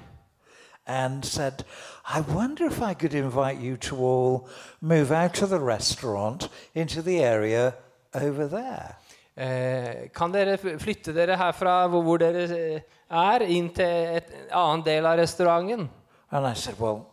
[0.86, 1.64] and said,
[2.06, 4.48] I wonder if I could invite you to all
[4.80, 7.74] move out of the restaurant into the area
[8.14, 8.96] over there.
[9.36, 12.80] Eh, kan dere flytte dere herfra hvor, hvor dere eh,
[13.10, 15.88] er, inn til et annen del av restauranten?
[16.30, 17.06] And I said, Well,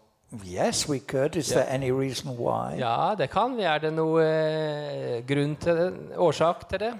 [0.43, 1.35] yes, we could.
[1.35, 2.77] Is there any reason why?
[2.77, 3.63] Ja, det kan vi.
[3.63, 5.89] Er det noe eh, grunn til det?
[6.17, 6.93] Årsak til det?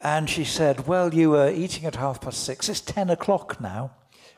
[0.00, 2.68] And she said, Well, you were eating at half past six.
[2.68, 3.90] It's ten o'clock now.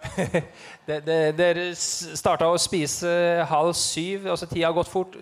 [0.87, 3.09] dere starta å spise
[3.51, 5.17] halv syv, altså tida har gått fort.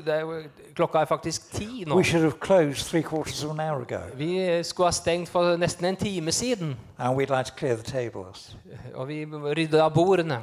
[0.74, 1.96] Klokka er faktisk ti nå.
[4.18, 4.32] Vi
[4.66, 7.78] skulle ha stengt for nesten en time siden, like
[8.98, 10.42] og vi rydda bordene.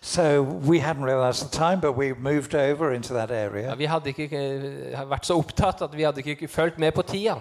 [0.00, 3.74] So we hadn't realized the time, but we moved over into that Ja, area.
[3.74, 4.28] vi hadde ikke
[4.92, 7.40] eh, vært så opptatt at vi hadde ikke fulgt med på tida.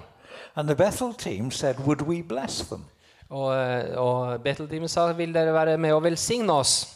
[0.55, 2.85] And the Bethel team said, Would we bless them?
[3.29, 6.91] Og, eh, og Betel-teamet sa vil dere være med og velsigne oss.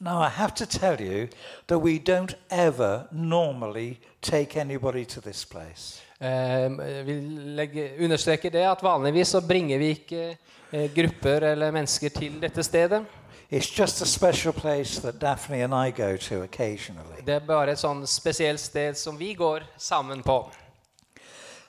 [0.00, 1.28] Now, I have to tell you
[1.66, 6.00] that we don't ever normally take anybody to this place.
[6.20, 7.20] Eh, vi
[7.56, 10.36] legger, understreker det at vanligvis så bringer vi ikke
[10.72, 13.04] eh, grupper eller mennesker til dette stedet.
[13.52, 17.20] It's just a special place that Daphne and I go to occasionally.
[17.26, 20.36] Det er bare et sånn spesielt sted som vi går sammen på.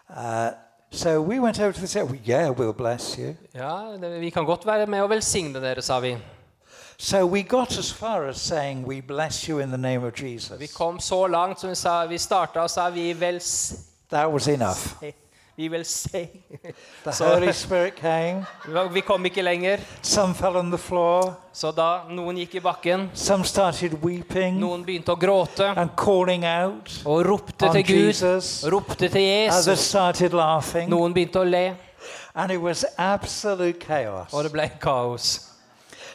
[0.09, 0.51] Uh,
[0.91, 2.19] so we went over to the area.
[2.25, 3.35] Yeah, we'll bless you.
[3.53, 6.17] Ja, det, Vi kan godt være med og velsigne dere, sa vi.
[6.97, 10.13] So we got as far as saying, We bless you in the name of
[10.59, 13.73] Vi kom så langt som vi sa Vi starta og sa vi vels...
[14.09, 15.03] That was enough.
[15.55, 16.27] Vi vil se.
[18.01, 18.45] Came.
[18.93, 19.79] Vi kom ikke lenger.
[21.53, 23.09] Så da noen gikk i bakken,
[24.59, 25.73] noen begynte å gråte
[27.05, 28.07] og ropte til Gud.
[28.07, 28.63] Jesus.
[28.71, 29.65] Ropte til Jesus.
[30.89, 31.75] Noen begynte å le,
[34.33, 35.47] og det ble kaos.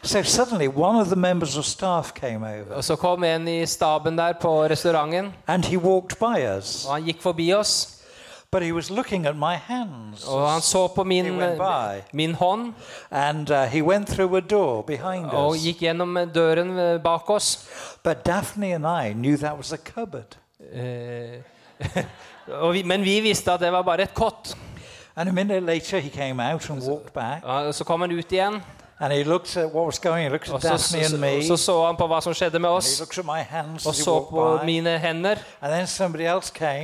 [0.03, 3.67] So suddenly, one of the members of staff came over Og så kom en i
[3.67, 6.85] staben der på restauranten, and he walked by us.
[6.87, 7.96] og han gikk forbi oss.
[10.29, 11.27] Og han så på min,
[12.13, 12.73] min hånd
[13.11, 17.69] And uh, he went through a door behind og gikk gjennom døren eh, bak oss.
[18.05, 20.37] But Daphne and I knew that was a cupboard.
[20.73, 21.43] Eh,
[22.63, 24.57] og vi, men vi visste at det var bare et kott.
[27.45, 28.61] Og Så kom han ut igjen,
[30.57, 31.57] Og så, så, me.
[31.59, 33.01] så han på hva som skjedde med oss,
[33.87, 35.43] og så på mine hender.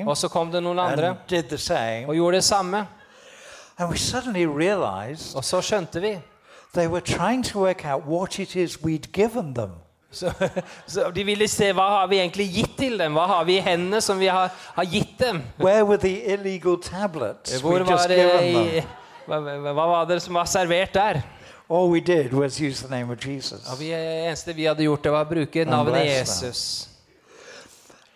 [0.07, 1.15] Og så kom det noen andre
[2.09, 2.87] og gjorde det samme.
[5.35, 6.19] Og så skjønte vi.
[6.75, 9.71] they were trying to work out what it is we'd given them.
[10.11, 10.33] Så,
[10.87, 13.15] så De ville se hva har vi egentlig gitt til dem.
[13.17, 15.43] Hva har vi i hendene som vi har, har gitt dem?
[15.59, 18.83] Where were the illegal tablets Hvor var det i,
[19.27, 19.39] hva
[19.73, 21.23] hva var det som var servert der?
[21.69, 23.67] All we did was use the name of Jesus.
[23.73, 26.05] Og vi, eneste vi hadde gjort, det var å bruke navnet.
[26.07, 26.89] Jesus.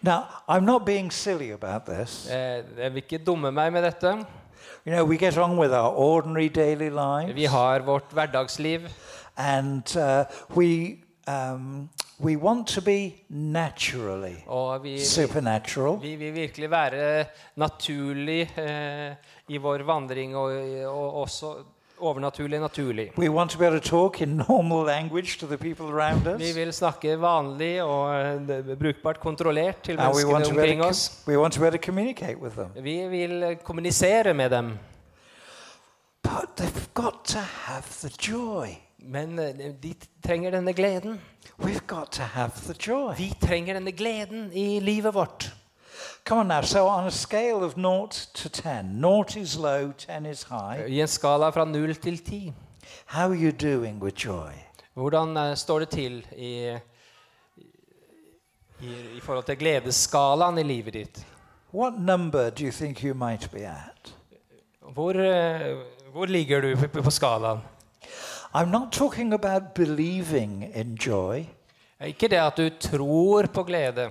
[0.03, 2.29] Now, I'm not being silly about this.
[2.31, 4.13] Eh, Jeg vil ikke dumme meg med dette.
[4.87, 8.81] You know, we get on with our ordinary daily lives, Vi har vårt hverdagsliv,
[9.37, 10.25] and uh,
[10.55, 11.89] we um,
[12.21, 15.99] we want to be naturally og vi, supernatural.
[16.01, 17.25] vi vil virkelig være
[17.57, 19.15] naturlig eh,
[19.49, 20.53] i vår vandring, og,
[20.87, 21.55] og også
[21.99, 23.13] overnaturlig naturlig.
[23.19, 26.41] We want to be able to talk in normal language to the people around us,
[26.41, 28.15] Vi vil snakke vanlig og
[28.51, 31.23] eh, brukbart kontrollert til menneskene omkring oss.
[31.29, 32.69] we want to be able to communicate with them.
[32.85, 34.79] Vi vil kommunisere med dem,
[36.23, 38.69] But they've got to have the joy.
[38.99, 39.95] men eh, de
[40.25, 41.21] trenger denne gleden.
[41.59, 43.15] We've got to have the joy.
[43.19, 45.56] Vi trenger denne gleden i livet vårt.
[46.27, 46.61] Come on now.
[46.63, 50.85] So, on a scale of naught to ten, naught is low, ten is high.
[50.89, 52.53] I en skala fra 0 til 10.
[53.07, 54.51] How are you doing with joy?
[54.95, 56.79] Hvordan eh, står det til i,
[58.81, 61.27] i, i forhold til gledesskalaen i livet ditt?
[61.75, 64.15] What number do you think you might be at?
[64.93, 65.77] Hvor, eh,
[66.13, 67.61] hvor ligger du på, på skalaen?
[68.55, 71.45] I'm not talking about believing in joy,
[72.01, 74.11] Ikke det at du tror på glede.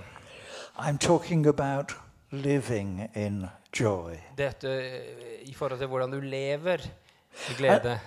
[0.78, 2.05] I'm talking about
[2.36, 3.46] living in
[3.80, 4.16] joy.
[4.38, 6.78] Dette eh, i forhold til hvordan du lever
[7.50, 8.00] i glede.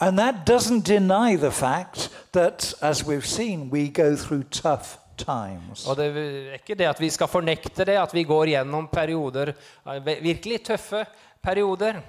[0.00, 5.86] And that doesn't deny the fact that, as we've seen, we go through tough times.
[5.86, 9.52] Og det er ikke det at vi skal fornekte det, at vi går gjennom perioder,
[9.86, 11.06] eh, virkelig tøffe
[11.42, 12.00] perioder.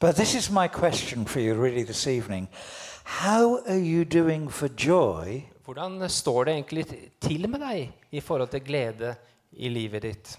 [0.00, 2.48] But this is my question for you, really, this evening.
[3.04, 6.84] How are you doing for joy Hvordan står det egentlig
[7.22, 9.14] til med deg i forhold til glede
[9.52, 10.32] i livet ditt?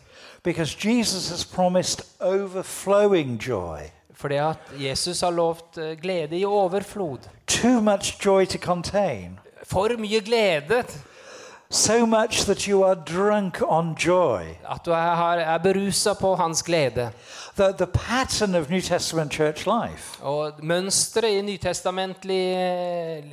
[0.44, 3.80] Because Jesus has promised overflowing joy.
[4.14, 7.20] Fordi at Jesus har lovt eh, glede i overflod.
[7.48, 9.40] Too much joy to contain.
[9.64, 10.84] For mye glede
[11.74, 14.44] So much that you are drunk on joy.
[14.70, 17.12] at du er, er berusa på hans glede.
[17.56, 23.24] The, the pattern of New Testament church life Og mønsteret i nytestamentlig eh,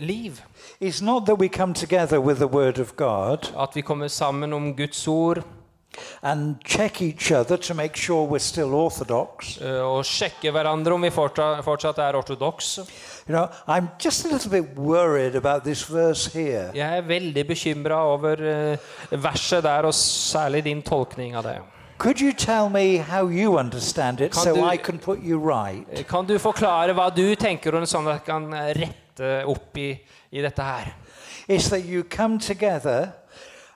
[0.00, 0.32] liv,
[0.80, 4.52] is not that we come together with the Word of God at vi kommer sammen
[4.52, 5.38] om Guds ord
[6.22, 9.58] and check each other to make sure we're still orthodox.
[9.60, 12.80] eh, om vi fortsatt, er ortodokse.
[13.28, 16.70] You know, I'm just a little bit worried about this verse here.
[16.74, 17.02] Er
[19.10, 21.58] eh, verset der, og særlig din tolkning av det.
[21.98, 25.86] Could you tell me how you understand it so I can put you right?
[25.92, 29.94] Eh, Kan du forklare hva du tenker om sånn at jeg kan rette opp i,
[30.30, 30.92] i dette her?
[31.48, 33.75] It's that you come together and Jesus keeps his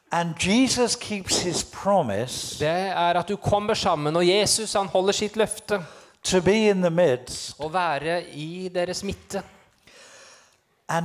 [1.74, 5.78] promise Det er at du kommer sammen, og Jesus han holder sitt løfte.
[6.90, 7.54] midst.
[7.60, 9.42] Å være i deres midte.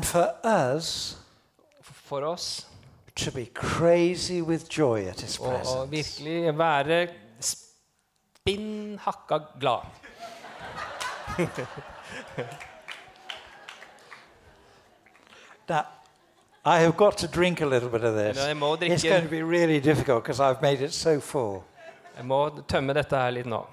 [0.04, 1.18] For us
[1.94, 2.68] For oss.
[3.16, 5.92] to be crazy with joy at his Og, og presence.
[5.92, 7.08] virkelig være
[7.40, 9.86] spinn hakka glad.
[15.70, 15.82] Now,
[16.68, 18.38] I have got to drink a little bit of this.
[18.38, 21.20] Ja, jeg må drikke- It's going to be really difficult because I've made it so
[21.20, 21.64] full.
[22.18, 23.66] Jeg må tømme dette her litt nå.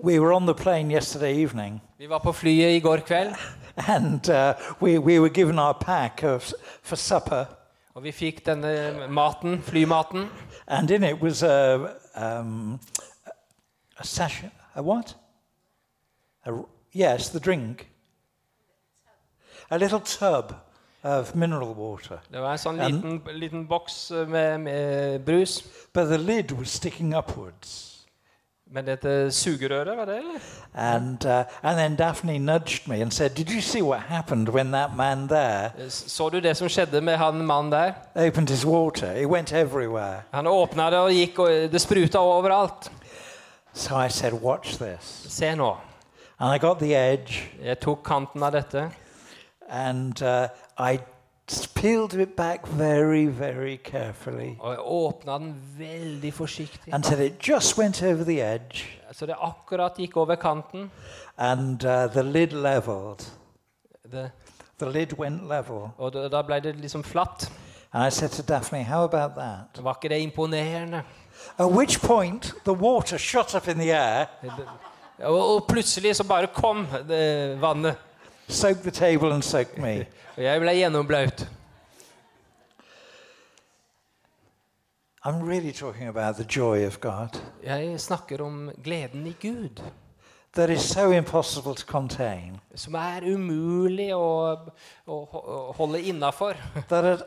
[0.00, 3.34] We were on the plane yesterday evening Vi var på flyet i går kveld,
[3.88, 7.44] and uh, we, we were given our pack of, for supper,
[7.94, 10.28] og vi fikk denne maten, flymaten.
[10.68, 12.78] and in it was a, um,
[13.98, 14.50] a sachet.
[14.76, 15.16] A what?
[16.46, 16.50] A,
[16.94, 17.88] yes, the drink.
[19.70, 20.54] A little tub
[21.02, 22.18] of mineral water.
[22.32, 25.62] Det var en sånn liten, liten boks med, med brus.
[25.94, 27.84] But the lid was sticking upwards.
[28.70, 30.40] Men dette sugerøret, var det, eller?
[30.74, 34.72] And, uh, and then Daphne nudged me and said, Did you see what happened when
[34.72, 37.92] that man there Så du det som skjedde med han mannen der?
[38.14, 39.12] opened his water?
[39.16, 40.22] It went everywhere.
[40.32, 42.90] Han åpna det og gikk, og det spruta overalt.
[43.72, 45.24] So I said, Watch this.
[45.28, 45.76] Se nå.
[46.38, 48.90] And I got the edge Jeg tok kanten av dette,
[49.68, 50.48] and uh,
[50.78, 50.98] I
[51.74, 56.94] peeled it back very, very carefully og jeg åpna den veldig forsiktig.
[56.94, 60.90] until it just went over the edge Så det akkurat gikk over kanten.
[61.38, 63.24] and uh, the lid leveled.
[64.10, 64.30] The,
[64.78, 65.88] The lid went level.
[65.98, 67.52] og da da ble det liksom flatt.
[67.92, 69.84] And I said to Daphne, How about that?
[69.84, 71.02] Var ikke det imponerende?
[71.58, 74.26] At which point the water shot up in the air,
[75.22, 77.96] Og, og plutselig så bare kom det vannet.
[78.48, 80.06] Soaked the table, and soak me.
[80.36, 81.48] Og jeg ble gjennomblaut.
[85.24, 87.28] I'm really talking about the joy of God
[87.64, 89.82] Jeg snakker om gleden i Gud,
[90.54, 96.54] that is so impossible to contain, som er umulig å holde innafor.
[96.88, 97.22] that at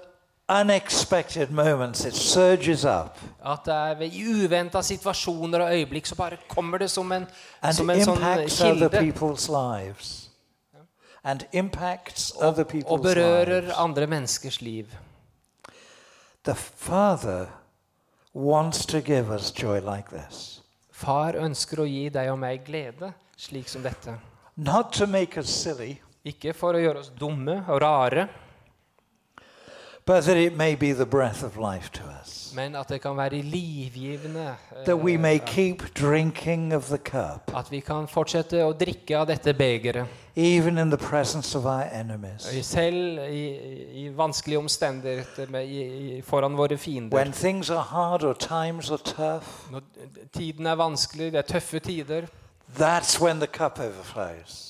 [0.50, 6.38] unexpected moments it surges up At det er ved uventa situasjoner og øyeblikk så bare
[6.48, 7.28] kommer det som en,
[7.62, 9.00] and som en sånn impacts other kilde.
[9.00, 10.31] people's lives.
[11.24, 14.88] And impacts other Og berører andre menneskers liv.
[16.44, 17.48] The Father
[18.34, 20.10] wants to give us joy like.
[20.92, 24.18] Far ønsker å gi deg og meg glede slik som dette.
[24.56, 28.28] Not to make us silly, Ikke for å gjøre oss dumme og rare,
[30.06, 32.54] but that it may be the breath of life to us.
[32.56, 34.56] men at det kan være livgivende.
[34.72, 39.18] eh, That we may keep drinking of the cup, At vi kan fortsette å drikke
[39.18, 40.06] av dette begeret.
[40.36, 42.66] even in the presence of our enemies.
[42.66, 43.58] Selv i,
[44.06, 45.82] i vanskelige omstendigheter med, i,
[46.18, 47.18] i, foran våre fiender.
[47.18, 49.82] When things are hard or times are tough, Når
[50.34, 52.22] tiden er vanskelig, det er tøffe tider,
[52.80, 54.68] that's when the cup overflows.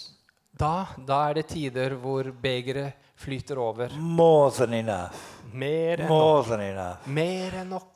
[0.59, 2.91] da, da er det tider hvor begeret
[3.22, 3.89] flyter over.
[3.99, 5.15] More than enough.
[5.53, 6.09] Mer enn nok.
[6.09, 7.07] More than enough.
[7.07, 7.88] Mer enn nok.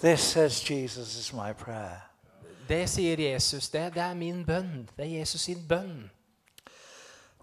[0.00, 2.00] This, says Jesus, is my prayer.
[2.68, 3.68] Det sier Jesus.
[3.68, 4.88] Det, det er min bønn.
[4.96, 6.10] Det er Jesus sin bønn.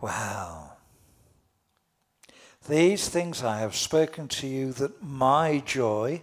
[0.02, 0.72] Wow.
[2.70, 6.22] These things I have spoken to you that my joy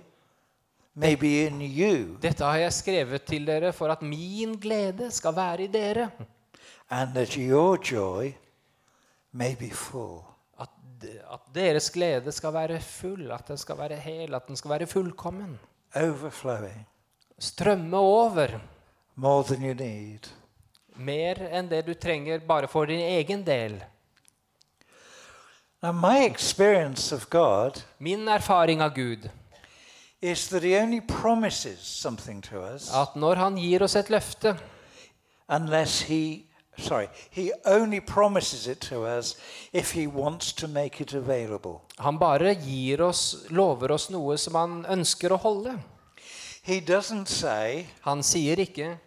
[0.95, 5.37] may be in you Dette har jeg skrevet til dere for at min glede skal
[5.37, 6.11] være i dere.
[6.91, 8.33] and that your joy
[9.33, 10.23] may be full.
[11.05, 14.87] At, deres glede skal være full, at den skal være hel, at den skal være
[14.87, 15.59] fullkommen.
[15.95, 16.87] Overflowing.
[17.39, 18.59] Strømme over.
[19.15, 20.29] More than you need.
[20.97, 23.85] Mer enn det du trenger bare for din egen del.
[25.83, 29.29] Now, my experience of God Min erfaring av Gud
[30.21, 34.57] is that He only promises something to us at når han gir oss et løfte,
[35.49, 36.48] unless He,
[36.79, 39.37] sorry, He only promises it to us
[39.73, 41.83] if He wants to make it available.
[41.99, 45.79] han bare gir oss, lover oss noe som han ønsker å holde.
[46.63, 48.99] He doesn't say, Han sier ikke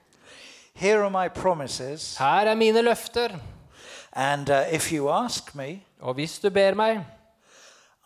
[0.74, 3.40] Here are my promises, 'Her er mine løfter',
[4.14, 8.01] and uh, if you ask me, og hvis du ber meg, I might consider responding.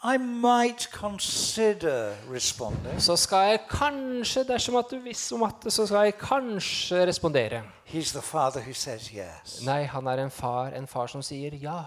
[3.00, 7.06] Så skal jeg kanskje, dersom at du visste om at det, så skal jeg kanskje
[7.08, 7.64] respondere.
[7.86, 9.62] He's the Father who says yes.
[9.66, 11.84] Nei, han er en far, en far som sier ja.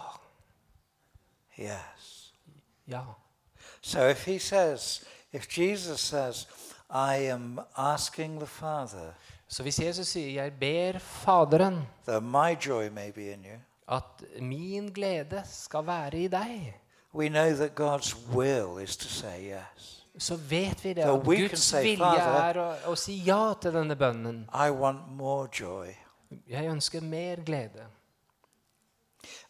[1.58, 2.32] Yes.
[2.88, 3.02] Ja.
[3.80, 6.46] So if He says, if Jesus says,
[6.90, 9.12] I am asking the Father
[9.48, 13.58] Så hvis Jesus sier 'Jeg ber Faderen that my joy may be in you,
[13.88, 16.74] at min glede skal være i deg',
[17.12, 19.98] we know that God's will is to say yes.
[20.18, 21.02] så vet vi det.
[21.02, 24.48] At so Guds say, vilje er å, å si ja til denne bønnen.
[24.50, 25.94] I want more joy.
[26.48, 27.86] Jeg ønsker mer glede.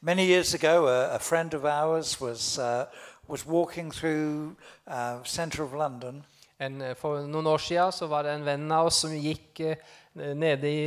[0.01, 2.85] Many years ago, a, a friend of ours was, uh,
[3.27, 4.57] was walking through
[4.87, 6.25] uh, center of London,
[6.59, 9.61] En, eh, for noen år siden så var det en venn av oss som gikk,
[9.63, 10.81] uh, nede i,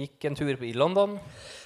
[0.00, 1.18] gikk en tur i London.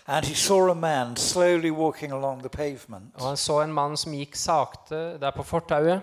[0.07, 3.15] And he saw a man slowly walking along the pavement.
[3.15, 6.01] Og han så en mann som gikk sakte der på fortauet.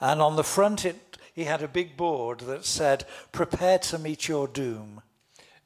[0.00, 0.96] And on the front, it,
[1.34, 5.00] he had a big board that said, Prepare to meet your doom.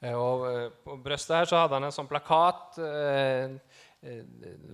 [0.03, 2.79] Eh, Og eh, på brøstet her så hadde han en sånn plakat.
[2.79, 3.51] eh,
[4.03, 4.23] eh,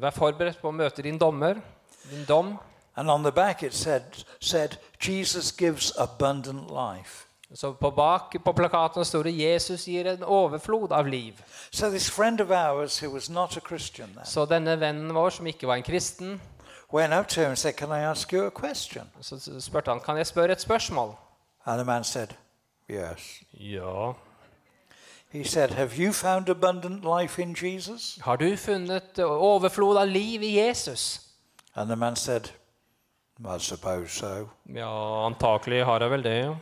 [0.02, 1.54] Vær forberedt på å møte din dommer.
[2.10, 2.58] Din dom.
[2.96, 4.02] And on the back, it said,
[4.40, 7.26] said Jesus gives abundant life.
[7.54, 11.42] Så på bak på plakaten står det 'Jesus gir en overflod av liv'.
[11.70, 15.30] So this friend of ours, who was not a Christian then, Så denne vennen vår,
[15.30, 16.40] som ikke var en kristen,
[16.92, 19.10] went up to him and said, Can I ask you a question?
[19.20, 21.14] så spurte han kan jeg spørre et spørsmål.
[21.66, 22.28] And the man said,
[22.90, 23.42] Yes.
[23.54, 24.12] Ja.
[25.32, 28.18] He said, Have you found abundant life in Jesus?
[28.22, 31.20] Har du funnet overflod av liv i Jesus?
[31.74, 32.42] And the man said,
[33.40, 34.48] I suppose so.
[34.74, 36.44] Ja, antakelig har jeg vel det.
[36.44, 36.54] ja.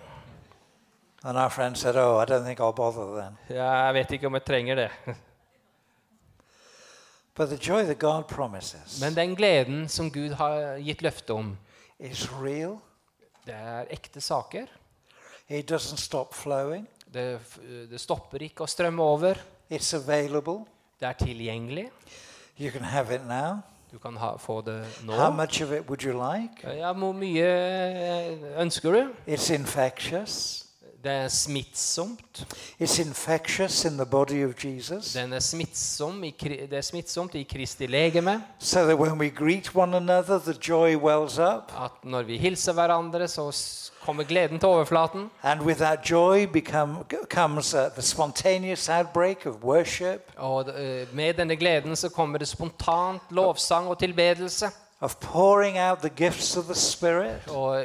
[1.24, 3.36] And our friend said, Oh, I don't think I'll bother then.
[3.48, 4.90] Jeg vet ikke om jeg trenger det.
[7.36, 11.58] But the joy that God promises Men den gleden som Gud har gitt løfte om,
[11.98, 12.78] is real.
[13.46, 14.66] det er ekte saker.
[15.48, 16.88] It doesn't stop flowing.
[17.14, 17.40] Det,
[17.90, 19.40] det stopper ikke å strømme over.
[19.70, 20.64] It's available.
[21.00, 21.88] Det er tilgjengelig.
[22.58, 23.62] You can have it now.
[23.92, 25.12] Du kan ha, få det nå.
[25.16, 26.62] How much of it would you like?
[26.76, 29.14] Ja, Hvor mye eh, ønsker du?
[29.26, 30.66] It's infectious.
[31.05, 32.46] Det er smittsomt.
[32.80, 35.12] It's infectious in the body of Jesus.
[35.12, 38.42] Den er smittsom i, det er smittsomt i Kristi legeme.
[38.59, 41.72] So that when we greet one another, the joy wells up.
[41.84, 43.53] At når vi hilser hverandre, så
[44.05, 45.30] kommer gleden til overflaten.
[45.42, 46.96] And with that joy become,
[47.30, 52.48] comes uh, the spontaneous outbreak of worship, Og eh, med denne gleden så kommer det
[52.48, 54.70] spontant lovsang og tilbedelse.
[55.01, 57.48] Of pouring out the gifts of the Spirit.
[57.48, 57.84] Og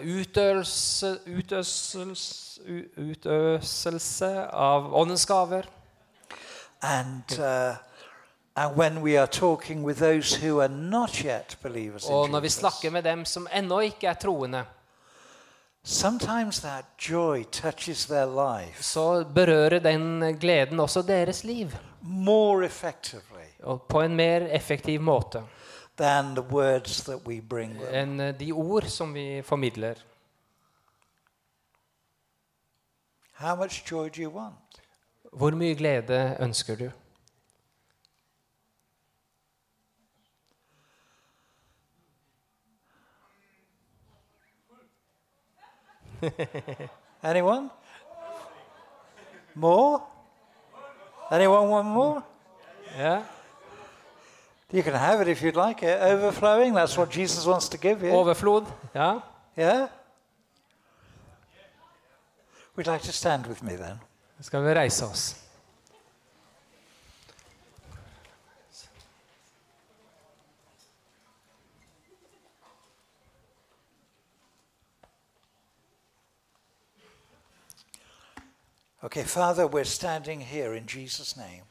[2.98, 5.64] utøselse av åndens gaver.
[6.82, 7.76] And, uh,
[8.56, 12.50] and when we are talking with those who are not yet believers Og når vi
[12.50, 14.64] snakker med dem som ennå ikke er troende,
[15.84, 18.84] sometimes that joy touches their life.
[18.84, 21.72] så berører den gleden også deres liv.
[22.02, 25.42] more effectively Og på en mer effektiv måte
[25.98, 27.94] than the words that we bring them.
[27.94, 29.96] enn eh, de ord som vi formidler.
[33.34, 34.56] How much joy do you want?
[35.32, 36.92] Hvor mye glede ønsker du?
[47.24, 47.70] Anyone?
[49.56, 50.00] More?
[51.32, 52.22] Anyone want more?
[52.98, 53.24] Ja.
[54.76, 56.02] You can have it if you'd like it.
[56.02, 58.10] Overflowing, that's what Jesus wants to give you.
[58.10, 58.68] Overflowed.
[58.94, 59.22] yeah.
[59.56, 59.88] Yeah?
[62.76, 64.02] Would you like to stand with me then?
[64.42, 65.36] Skal vi reise oss?
[79.06, 81.64] Okay, Father, we're standing here in Jesus' name.